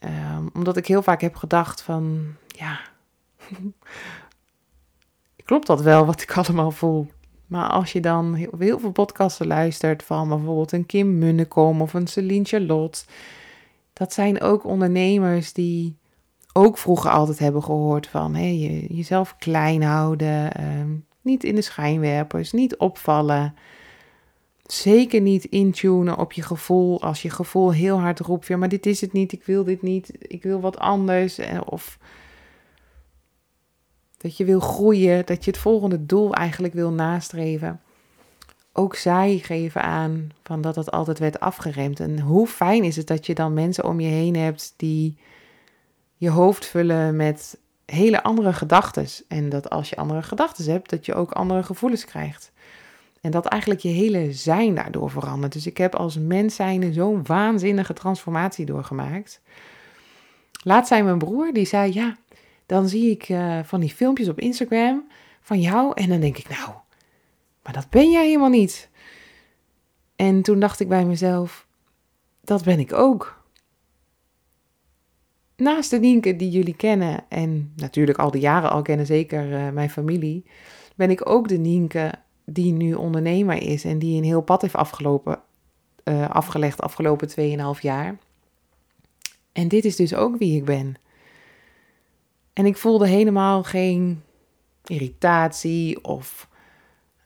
Um, 0.00 0.50
omdat 0.54 0.76
ik 0.76 0.86
heel 0.86 1.02
vaak 1.02 1.20
heb 1.20 1.34
gedacht 1.34 1.82
van, 1.82 2.26
ja, 2.46 2.80
klopt 5.44 5.66
dat 5.66 5.80
wel 5.80 6.06
wat 6.06 6.22
ik 6.22 6.36
allemaal 6.38 6.70
voel? 6.70 7.06
Maar 7.46 7.68
als 7.68 7.92
je 7.92 8.00
dan 8.00 8.34
heel, 8.34 8.54
heel 8.58 8.78
veel 8.78 8.92
podcasten 8.92 9.46
luistert 9.46 10.02
van 10.02 10.28
bijvoorbeeld 10.28 10.72
een 10.72 10.86
Kim 10.86 11.18
Munnekom 11.18 11.82
of 11.82 11.94
een 11.94 12.06
Celine 12.06 12.44
Charlotte, 12.44 13.04
dat 13.92 14.12
zijn 14.12 14.40
ook 14.40 14.64
ondernemers 14.64 15.52
die 15.52 15.96
ook 16.52 16.78
vroeger 16.78 17.10
altijd 17.10 17.38
hebben 17.38 17.62
gehoord 17.62 18.06
van 18.06 18.58
je, 18.58 18.94
jezelf 18.94 19.36
klein 19.38 19.82
houden, 19.82 20.52
ehm, 20.52 20.90
niet 21.22 21.44
in 21.44 21.54
de 21.54 21.62
schijnwerpers, 21.62 22.52
niet 22.52 22.76
opvallen. 22.76 23.54
Zeker 24.72 25.20
niet 25.20 25.44
intunen 25.44 26.18
op 26.18 26.32
je 26.32 26.42
gevoel 26.42 27.02
als 27.02 27.22
je 27.22 27.30
gevoel 27.30 27.72
heel 27.72 28.00
hard 28.00 28.20
roept, 28.20 28.46
ja, 28.46 28.56
maar 28.56 28.68
dit 28.68 28.86
is 28.86 29.00
het 29.00 29.12
niet, 29.12 29.32
ik 29.32 29.44
wil 29.44 29.64
dit 29.64 29.82
niet, 29.82 30.12
ik 30.18 30.42
wil 30.42 30.60
wat 30.60 30.78
anders. 30.78 31.38
Eh, 31.38 31.60
of 31.64 31.98
dat 34.16 34.36
je 34.36 34.44
wil 34.44 34.60
groeien, 34.60 35.26
dat 35.26 35.44
je 35.44 35.50
het 35.50 35.60
volgende 35.60 36.06
doel 36.06 36.34
eigenlijk 36.34 36.74
wil 36.74 36.90
nastreven. 36.90 37.80
Ook 38.72 38.94
zij 38.94 39.38
geven 39.38 39.82
aan 39.82 40.30
van 40.42 40.60
dat 40.60 40.74
dat 40.74 40.90
altijd 40.90 41.18
werd 41.18 41.40
afgeremd. 41.40 42.00
En 42.00 42.20
hoe 42.20 42.46
fijn 42.46 42.84
is 42.84 42.96
het 42.96 43.06
dat 43.06 43.26
je 43.26 43.34
dan 43.34 43.54
mensen 43.54 43.84
om 43.84 44.00
je 44.00 44.08
heen 44.08 44.36
hebt 44.36 44.74
die 44.76 45.18
je 46.16 46.30
hoofd 46.30 46.66
vullen 46.66 47.16
met 47.16 47.58
hele 47.84 48.22
andere 48.22 48.52
gedachten. 48.52 49.06
En 49.28 49.48
dat 49.48 49.70
als 49.70 49.88
je 49.88 49.96
andere 49.96 50.22
gedachten 50.22 50.70
hebt, 50.70 50.90
dat 50.90 51.06
je 51.06 51.14
ook 51.14 51.32
andere 51.32 51.62
gevoelens 51.62 52.04
krijgt. 52.04 52.52
En 53.28 53.34
dat 53.34 53.46
eigenlijk 53.46 53.80
je 53.80 53.88
hele 53.88 54.32
zijn 54.32 54.74
daardoor 54.74 55.10
verandert. 55.10 55.52
Dus 55.52 55.66
ik 55.66 55.76
heb 55.76 55.94
als 55.94 56.18
mens 56.18 56.54
zijnde 56.54 56.92
zo'n 56.92 57.26
waanzinnige 57.26 57.92
transformatie 57.92 58.66
doorgemaakt. 58.66 59.40
Laatst 60.62 60.88
zei 60.88 61.02
mijn 61.02 61.18
broer, 61.18 61.52
die 61.52 61.66
zei, 61.66 61.92
ja, 61.92 62.16
dan 62.66 62.88
zie 62.88 63.10
ik 63.10 63.28
uh, 63.28 63.58
van 63.64 63.80
die 63.80 63.90
filmpjes 63.90 64.28
op 64.28 64.40
Instagram 64.40 65.08
van 65.40 65.60
jou. 65.60 65.92
En 65.94 66.08
dan 66.08 66.20
denk 66.20 66.36
ik, 66.36 66.48
nou, 66.48 66.70
maar 67.62 67.72
dat 67.72 67.90
ben 67.90 68.10
jij 68.10 68.26
helemaal 68.26 68.48
niet. 68.48 68.90
En 70.16 70.42
toen 70.42 70.60
dacht 70.60 70.80
ik 70.80 70.88
bij 70.88 71.04
mezelf, 71.04 71.66
dat 72.40 72.64
ben 72.64 72.78
ik 72.78 72.92
ook. 72.92 73.44
Naast 75.56 75.90
de 75.90 75.98
Nienke 75.98 76.36
die 76.36 76.50
jullie 76.50 76.76
kennen 76.76 77.24
en 77.28 77.72
natuurlijk 77.76 78.18
al 78.18 78.30
die 78.30 78.40
jaren 78.40 78.70
al 78.70 78.82
kennen, 78.82 79.06
zeker 79.06 79.50
uh, 79.50 79.70
mijn 79.70 79.90
familie, 79.90 80.44
ben 80.96 81.10
ik 81.10 81.28
ook 81.28 81.48
de 81.48 81.58
Nienke 81.58 82.26
die 82.50 82.72
nu 82.72 82.94
ondernemer 82.94 83.62
is 83.62 83.84
en 83.84 83.98
die 83.98 84.16
een 84.16 84.24
heel 84.24 84.40
pad 84.40 84.62
heeft 84.62 84.74
afgelopen, 84.74 85.40
uh, 86.04 86.30
afgelegd 86.30 86.80
afgelopen 86.80 87.28
2,5 87.76 87.80
jaar. 87.80 88.18
En 89.52 89.68
dit 89.68 89.84
is 89.84 89.96
dus 89.96 90.14
ook 90.14 90.38
wie 90.38 90.56
ik 90.56 90.64
ben. 90.64 90.94
En 92.52 92.66
ik 92.66 92.76
voelde 92.76 93.08
helemaal 93.08 93.62
geen 93.62 94.22
irritatie 94.84 96.04
of 96.04 96.48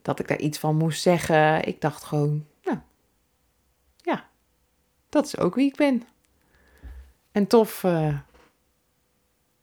dat 0.03 0.19
ik 0.19 0.29
daar 0.29 0.41
iets 0.41 0.59
van 0.59 0.77
moest 0.77 1.03
zeggen. 1.03 1.67
Ik 1.67 1.81
dacht 1.81 2.05
gewoon, 2.05 2.47
nou, 2.63 2.79
ja, 3.97 4.29
dat 5.09 5.27
is 5.27 5.39
ook 5.39 5.55
wie 5.55 5.69
ik 5.69 5.77
ben. 5.77 6.03
En 7.33 7.47
tof, 7.47 7.83
uh, 7.83 8.19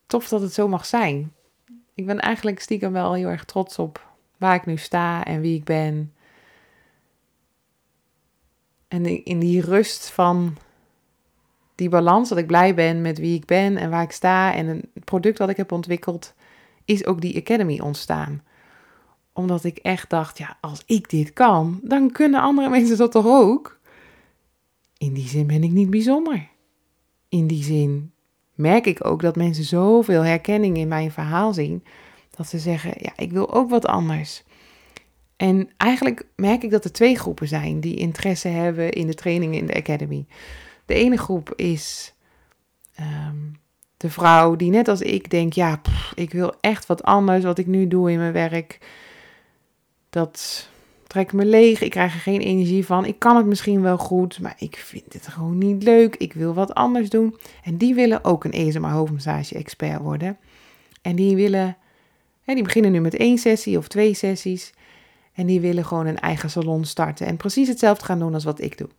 tof 0.08 0.28
dat 0.28 0.42
het 0.42 0.54
zo 0.54 0.68
mag 0.68 0.86
zijn. 0.86 1.34
Ik 1.94 2.06
ben 2.06 2.20
eigenlijk 2.20 2.60
stiekem 2.60 2.92
wel 2.92 3.14
heel 3.14 3.28
erg 3.28 3.46
trots 3.46 3.80
op 3.80 4.09
waar 4.40 4.56
ik 4.56 4.66
nu 4.66 4.78
sta 4.78 5.26
en 5.26 5.42
wie 5.42 5.56
ik 5.56 5.64
ben. 5.64 6.14
En 8.88 9.26
in 9.26 9.40
die 9.40 9.62
rust 9.62 10.10
van 10.10 10.58
die 11.76 11.90
balans, 11.90 12.30
dat 12.30 12.38
ik 12.38 12.48
blij 12.48 12.76
ben 12.76 13.02
met 13.02 13.18
wie 13.18 13.36
ik 13.36 13.46
ben 13.46 13.78
en 13.78 13.90
waar 13.90 14.04
ik 14.04 14.12
sta 14.12 14.54
en 14.54 14.68
het 14.68 15.06
product 15.06 15.38
dat 15.38 15.50
ik 15.50 15.58
heb 15.58 15.72
ontwikkeld, 15.72 16.34
is 16.86 17.06
ook 17.06 17.22
die 17.22 17.38
Academy 17.38 17.80
ontstaan. 17.80 18.44
Omdat 19.34 19.64
ik 19.64 19.78
echt 19.78 20.10
dacht, 20.10 20.38
ja, 20.38 20.58
als 20.62 20.84
ik 20.86 21.10
dit 21.10 21.34
kan, 21.34 21.80
dan 21.84 22.12
kunnen 22.12 22.42
andere 22.42 22.70
mensen 22.80 22.98
dat 22.98 23.12
toch 23.12 23.26
ook? 23.26 23.80
In 24.98 25.14
die 25.14 25.28
zin 25.28 25.48
ben 25.48 25.64
ik 25.64 25.72
niet 25.72 25.90
bijzonder. 25.90 26.48
In 27.30 27.48
die 27.48 27.64
zin 27.64 28.12
merk 28.56 28.86
ik 28.86 29.06
ook 29.06 29.22
dat 29.22 29.36
mensen 29.36 29.64
zoveel 29.64 30.24
herkenning 30.24 30.78
in 30.78 30.88
mijn 30.88 31.12
verhaal 31.12 31.54
zien, 31.54 31.84
dat 32.40 32.48
ze 32.48 32.60
zeggen, 32.60 32.94
ja, 32.98 33.12
ik 33.16 33.32
wil 33.32 33.54
ook 33.54 33.70
wat 33.70 33.86
anders. 33.86 34.44
En 35.36 35.70
eigenlijk 35.78 36.26
merk 36.36 36.64
ik 36.64 36.72
dat 36.72 36.84
er 36.84 36.92
twee 36.92 37.18
groepen 37.18 37.48
zijn 37.48 37.80
die 37.80 37.96
interesse 37.96 38.48
hebben 38.48 38.92
in 38.92 39.08
de 39.08 39.14
trainingen 39.14 39.60
in 39.60 39.66
de 39.66 39.76
Academy. 39.76 40.26
De 40.86 40.94
ene 40.94 41.18
groep 41.18 41.54
is 41.56 42.14
ehm, 42.96 43.36
de 43.98 44.10
vrouw 44.10 44.56
die 44.56 44.70
net 44.70 44.88
als 44.88 45.02
ik 45.02 45.30
denkt, 45.30 45.56
ja, 45.56 45.82
ik 46.16 46.32
wil 46.32 46.54
echt 46.62 46.86
wat 46.86 47.04
anders 47.04 47.44
wat 47.44 47.58
ik 47.58 47.68
nu 47.68 47.88
doe 47.88 48.12
in 48.12 48.18
mijn 48.18 48.34
werk. 48.34 48.80
Dat 50.10 50.70
trekt 51.08 51.34
me 51.34 51.46
leeg, 51.46 51.82
ik 51.82 51.92
krijg 51.92 52.14
er 52.14 52.20
geen 52.20 52.42
energie 52.42 52.86
van. 52.86 53.06
Ik 53.06 53.20
kan 53.20 53.36
het 53.36 53.46
misschien 53.46 53.82
wel 53.82 53.98
goed, 53.98 54.40
maar 54.40 54.56
ik 54.58 54.76
vind 54.76 55.14
het 55.14 55.28
gewoon 55.28 55.58
niet 55.58 55.84
leuk. 55.84 56.16
Ik 56.16 56.34
wil 56.34 56.54
wat 56.54 56.74
anders 56.74 57.10
doen. 57.10 57.38
En 57.64 57.78
die 57.78 57.96
willen 57.96 58.24
ook 58.24 58.44
een 58.44 58.52
ESMA 58.52 58.92
hoofdmassage 58.92 59.56
expert 59.56 60.02
worden. 60.02 60.38
En 61.02 61.16
die 61.16 61.36
willen, 61.36 61.78
die 62.56 62.64
beginnen 62.64 62.92
nu 62.92 63.00
met 63.00 63.16
één 63.16 63.38
sessie 63.38 63.78
of 63.78 63.88
twee 63.88 64.14
sessies. 64.14 64.74
En 65.34 65.46
die 65.46 65.62
willen 65.62 65.86
gewoon 65.86 66.06
een 66.06 66.20
eigen 66.20 66.50
salon 66.50 66.86
starten 66.86 67.28
en 67.28 67.38
precies 67.38 67.68
hetzelfde 67.68 68.06
gaan 68.06 68.20
doen 68.20 68.34
als 68.34 68.44
wat 68.44 68.62
ik 68.62 68.78
doe. 68.78 68.90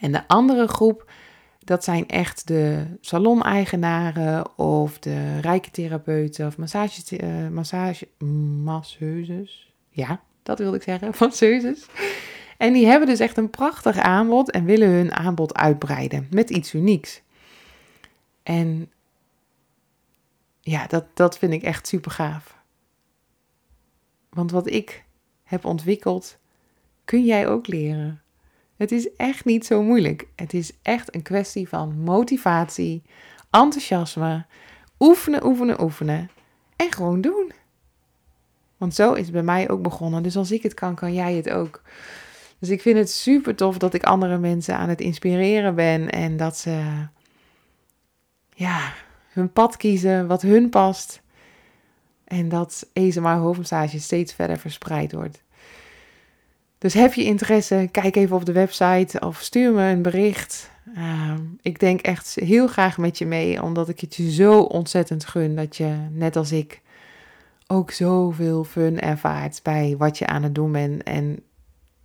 En 0.00 0.12
de 0.12 0.28
andere 0.28 0.68
groep, 0.68 1.10
dat 1.58 1.84
zijn 1.84 2.08
echt 2.08 2.46
de 2.46 2.84
salon-eigenaren 3.00 4.58
of 4.58 4.98
de 4.98 5.40
rijke 5.40 5.70
therapeuten 5.70 6.46
of 6.46 6.56
massage, 6.56 7.22
uh, 7.22 7.48
massage, 7.48 8.08
masseuses. 8.64 9.72
Ja, 9.90 10.20
dat 10.42 10.58
wilde 10.58 10.76
ik 10.76 10.82
zeggen, 10.82 11.12
masseuses. 11.20 11.86
En 12.56 12.72
die 12.72 12.86
hebben 12.86 13.08
dus 13.08 13.20
echt 13.20 13.36
een 13.36 13.50
prachtig 13.50 13.98
aanbod 13.98 14.50
en 14.50 14.64
willen 14.64 14.88
hun 14.88 15.12
aanbod 15.12 15.54
uitbreiden 15.54 16.26
met 16.30 16.50
iets 16.50 16.74
unieks. 16.74 17.22
En 18.42 18.90
ja, 20.60 20.86
dat, 20.86 21.04
dat 21.14 21.38
vind 21.38 21.52
ik 21.52 21.62
echt 21.62 21.86
super 21.86 22.10
gaaf. 22.10 22.58
Want 24.28 24.50
wat 24.50 24.70
ik 24.70 25.04
heb 25.42 25.64
ontwikkeld, 25.64 26.38
kun 27.04 27.24
jij 27.24 27.48
ook 27.48 27.66
leren. 27.66 28.22
Het 28.76 28.92
is 28.92 29.14
echt 29.16 29.44
niet 29.44 29.66
zo 29.66 29.82
moeilijk. 29.82 30.26
Het 30.36 30.54
is 30.54 30.72
echt 30.82 31.14
een 31.14 31.22
kwestie 31.22 31.68
van 31.68 32.00
motivatie, 32.00 33.02
enthousiasme, 33.50 34.46
oefenen, 34.98 35.44
oefenen, 35.44 35.82
oefenen 35.82 36.30
en 36.76 36.92
gewoon 36.92 37.20
doen. 37.20 37.52
Want 38.76 38.94
zo 38.94 39.12
is 39.12 39.22
het 39.22 39.32
bij 39.32 39.42
mij 39.42 39.70
ook 39.70 39.82
begonnen. 39.82 40.22
Dus 40.22 40.36
als 40.36 40.50
ik 40.50 40.62
het 40.62 40.74
kan, 40.74 40.94
kan 40.94 41.14
jij 41.14 41.34
het 41.34 41.50
ook. 41.50 41.82
Dus 42.58 42.68
ik 42.68 42.80
vind 42.80 42.98
het 42.98 43.10
super 43.10 43.54
tof 43.54 43.78
dat 43.78 43.94
ik 43.94 44.04
andere 44.04 44.38
mensen 44.38 44.76
aan 44.76 44.88
het 44.88 45.00
inspireren 45.00 45.74
ben 45.74 46.10
en 46.10 46.36
dat 46.36 46.56
ze 46.56 47.06
ja, 48.54 48.92
hun 49.30 49.52
pad 49.52 49.76
kiezen 49.76 50.26
wat 50.26 50.42
hun 50.42 50.68
past. 50.68 51.22
En 52.24 52.48
dat 52.48 52.86
ASMR 52.92 53.28
hoofdmassage 53.28 54.00
steeds 54.00 54.32
verder 54.32 54.58
verspreid 54.58 55.12
wordt. 55.12 55.42
Dus 56.78 56.94
heb 56.94 57.14
je 57.14 57.24
interesse, 57.24 57.88
kijk 57.90 58.16
even 58.16 58.36
op 58.36 58.44
de 58.44 58.52
website 58.52 59.20
of 59.20 59.40
stuur 59.40 59.72
me 59.72 59.82
een 59.82 60.02
bericht. 60.02 60.70
Ehm, 60.94 61.40
ik 61.62 61.80
denk 61.80 62.00
echt 62.00 62.34
heel 62.34 62.66
graag 62.66 62.98
met 62.98 63.18
je 63.18 63.26
mee, 63.26 63.62
omdat 63.62 63.88
ik 63.88 64.00
het 64.00 64.14
je 64.14 64.32
zo 64.32 64.60
ontzettend 64.60 65.24
gun 65.24 65.56
dat 65.56 65.76
je, 65.76 65.96
net 66.10 66.36
als 66.36 66.52
ik, 66.52 66.80
ook 67.66 67.90
zoveel 67.90 68.64
fun 68.64 69.00
ervaart 69.00 69.60
bij 69.62 69.94
wat 69.98 70.18
je 70.18 70.26
aan 70.26 70.42
het 70.42 70.54
doen 70.54 70.72
bent. 70.72 71.02
En 71.02 71.42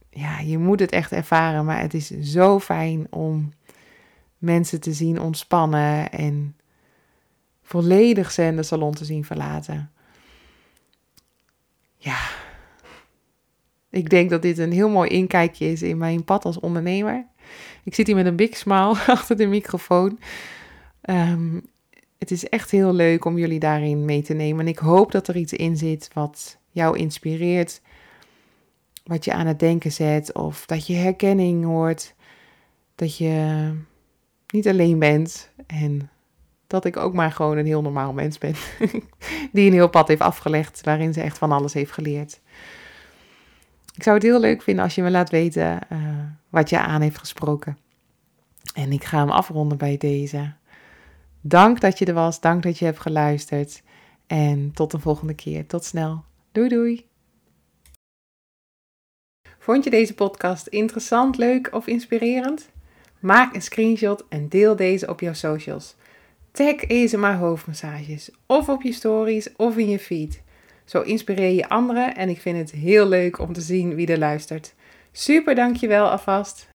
ja, 0.10 0.40
je 0.40 0.58
moet 0.58 0.80
het 0.80 0.92
echt 0.92 1.12
ervaren, 1.12 1.66
maar 1.66 1.82
het 1.82 1.94
is 1.94 2.10
zo 2.10 2.60
fijn 2.60 3.08
om 3.10 3.54
mensen 4.38 4.82
te 4.82 4.94
zien 4.94 5.22
ontspannen 5.22 6.12
en 6.12 6.56
volledig 7.66 8.32
zen 8.32 8.56
de 8.56 8.64
salon 8.64 8.94
te 8.94 9.06
zien 9.06 9.26
verlaten. 9.26 9.92
Ja, 11.98 12.18
ik 13.90 14.10
denk 14.10 14.30
dat 14.30 14.42
dit 14.42 14.58
een 14.58 14.72
heel 14.72 14.90
mooi 14.90 15.10
inkijkje 15.10 15.72
is 15.72 15.82
in 15.82 15.98
mijn 15.98 16.24
pad 16.24 16.46
als 16.46 16.60
ondernemer. 16.60 17.26
Ik 17.84 17.96
zit 17.96 18.08
hier 18.08 18.16
met 18.16 18.26
een 18.26 18.36
big 18.36 18.58
smile 18.58 18.98
achter 19.18 19.38
de 19.38 19.46
microfoon. 19.46 20.20
Ehm, 21.02 21.60
het 22.18 22.32
is 22.32 22.50
echt 22.50 22.72
heel 22.72 22.94
leuk 22.94 23.26
om 23.26 23.38
jullie 23.38 23.60
daarin 23.60 24.06
mee 24.06 24.22
te 24.22 24.34
nemen. 24.34 24.60
En 24.60 24.72
ik 24.72 24.78
hoop 24.78 25.12
dat 25.12 25.28
er 25.28 25.36
iets 25.36 25.54
in 25.54 25.78
zit 25.78 26.10
wat 26.14 26.58
jou 26.72 26.98
inspireert. 26.98 27.82
Wat 29.04 29.26
je 29.26 29.34
aan 29.34 29.48
het 29.48 29.60
denken 29.60 29.92
zet. 29.92 30.34
Of 30.34 30.66
dat 30.66 30.88
je 30.88 30.94
herkenning 30.94 31.64
hoort. 31.64 32.16
Dat 32.96 33.18
je 33.18 33.72
niet 34.48 34.68
alleen 34.68 35.00
bent. 35.00 35.50
En 35.68 36.10
dat 36.68 36.86
ik 36.86 36.98
ook 36.98 37.14
maar 37.14 37.32
gewoon 37.32 37.58
een 37.58 37.66
heel 37.66 37.82
normaal 37.82 38.14
mens 38.14 38.38
ben. 38.38 38.56
Die 39.52 39.68
een 39.68 39.74
heel 39.74 39.90
pad 39.90 40.08
heeft 40.08 40.22
afgelegd 40.22 40.82
waarin 40.84 41.14
ze 41.14 41.22
echt 41.22 41.38
van 41.38 41.52
alles 41.52 41.74
heeft 41.74 41.92
geleerd. 41.92 42.42
Ik 43.96 44.04
zou 44.04 44.16
het 44.16 44.26
heel 44.26 44.40
leuk 44.40 44.62
vinden 44.62 44.84
als 44.84 44.96
je 44.96 45.02
me 45.02 45.12
laat 45.12 45.30
weten 45.30 45.80
uh, 45.92 46.00
wat 46.50 46.70
je 46.70 46.80
aan 46.80 47.02
heeft 47.02 47.18
gesproken. 47.18 47.78
En 48.74 48.92
ik 48.92 49.04
ga 49.04 49.18
hem 49.20 49.30
afronden 49.30 49.78
bij 49.78 49.98
deze. 49.98 50.54
Dank 51.42 51.82
dat 51.82 52.00
je 52.00 52.06
er 52.06 52.14
was. 52.14 52.42
Dank 52.42 52.64
dat 52.64 52.80
je 52.80 52.86
hebt 52.86 53.00
geluisterd. 53.00 53.84
En 54.28 54.72
tot 54.74 54.92
de 54.92 55.00
volgende 55.00 55.34
keer. 55.34 55.68
Tot 55.68 55.84
snel. 55.84 56.24
Doei 56.52 56.70
doei. 56.70 57.06
Vond 59.60 59.84
je 59.84 59.90
deze 59.90 60.14
podcast 60.14 60.68
interessant, 60.68 61.38
leuk 61.38 61.74
of 61.74 61.88
inspirerend? 61.88 62.70
Maak 63.20 63.56
een 63.56 63.62
screenshot 63.62 64.24
en 64.30 64.50
deel 64.50 64.76
deze 64.76 65.08
op 65.08 65.20
jouw 65.20 65.34
socials. 65.34 65.96
Tag 66.56 66.76
ESMA 66.76 67.38
hoofdmassages 67.38 68.30
of 68.46 68.70
op 68.70 68.82
je 68.82 68.94
stories 68.94 69.56
of 69.56 69.78
in 69.78 69.90
je 69.90 70.00
feed. 70.00 70.42
Zo 70.86 71.02
inspireer 71.02 71.54
je 71.54 71.70
anderen 71.70 72.16
en 72.16 72.30
ik 72.30 72.42
vind 72.42 72.58
het 72.58 72.72
heel 72.72 73.08
leuk 73.08 73.40
om 73.40 73.54
te 73.54 73.62
zien 73.62 73.96
wie 73.96 74.08
er 74.08 74.18
luistert. 74.18 74.74
Super 75.12 75.56
dankjewel 75.56 76.10
alvast 76.10 76.68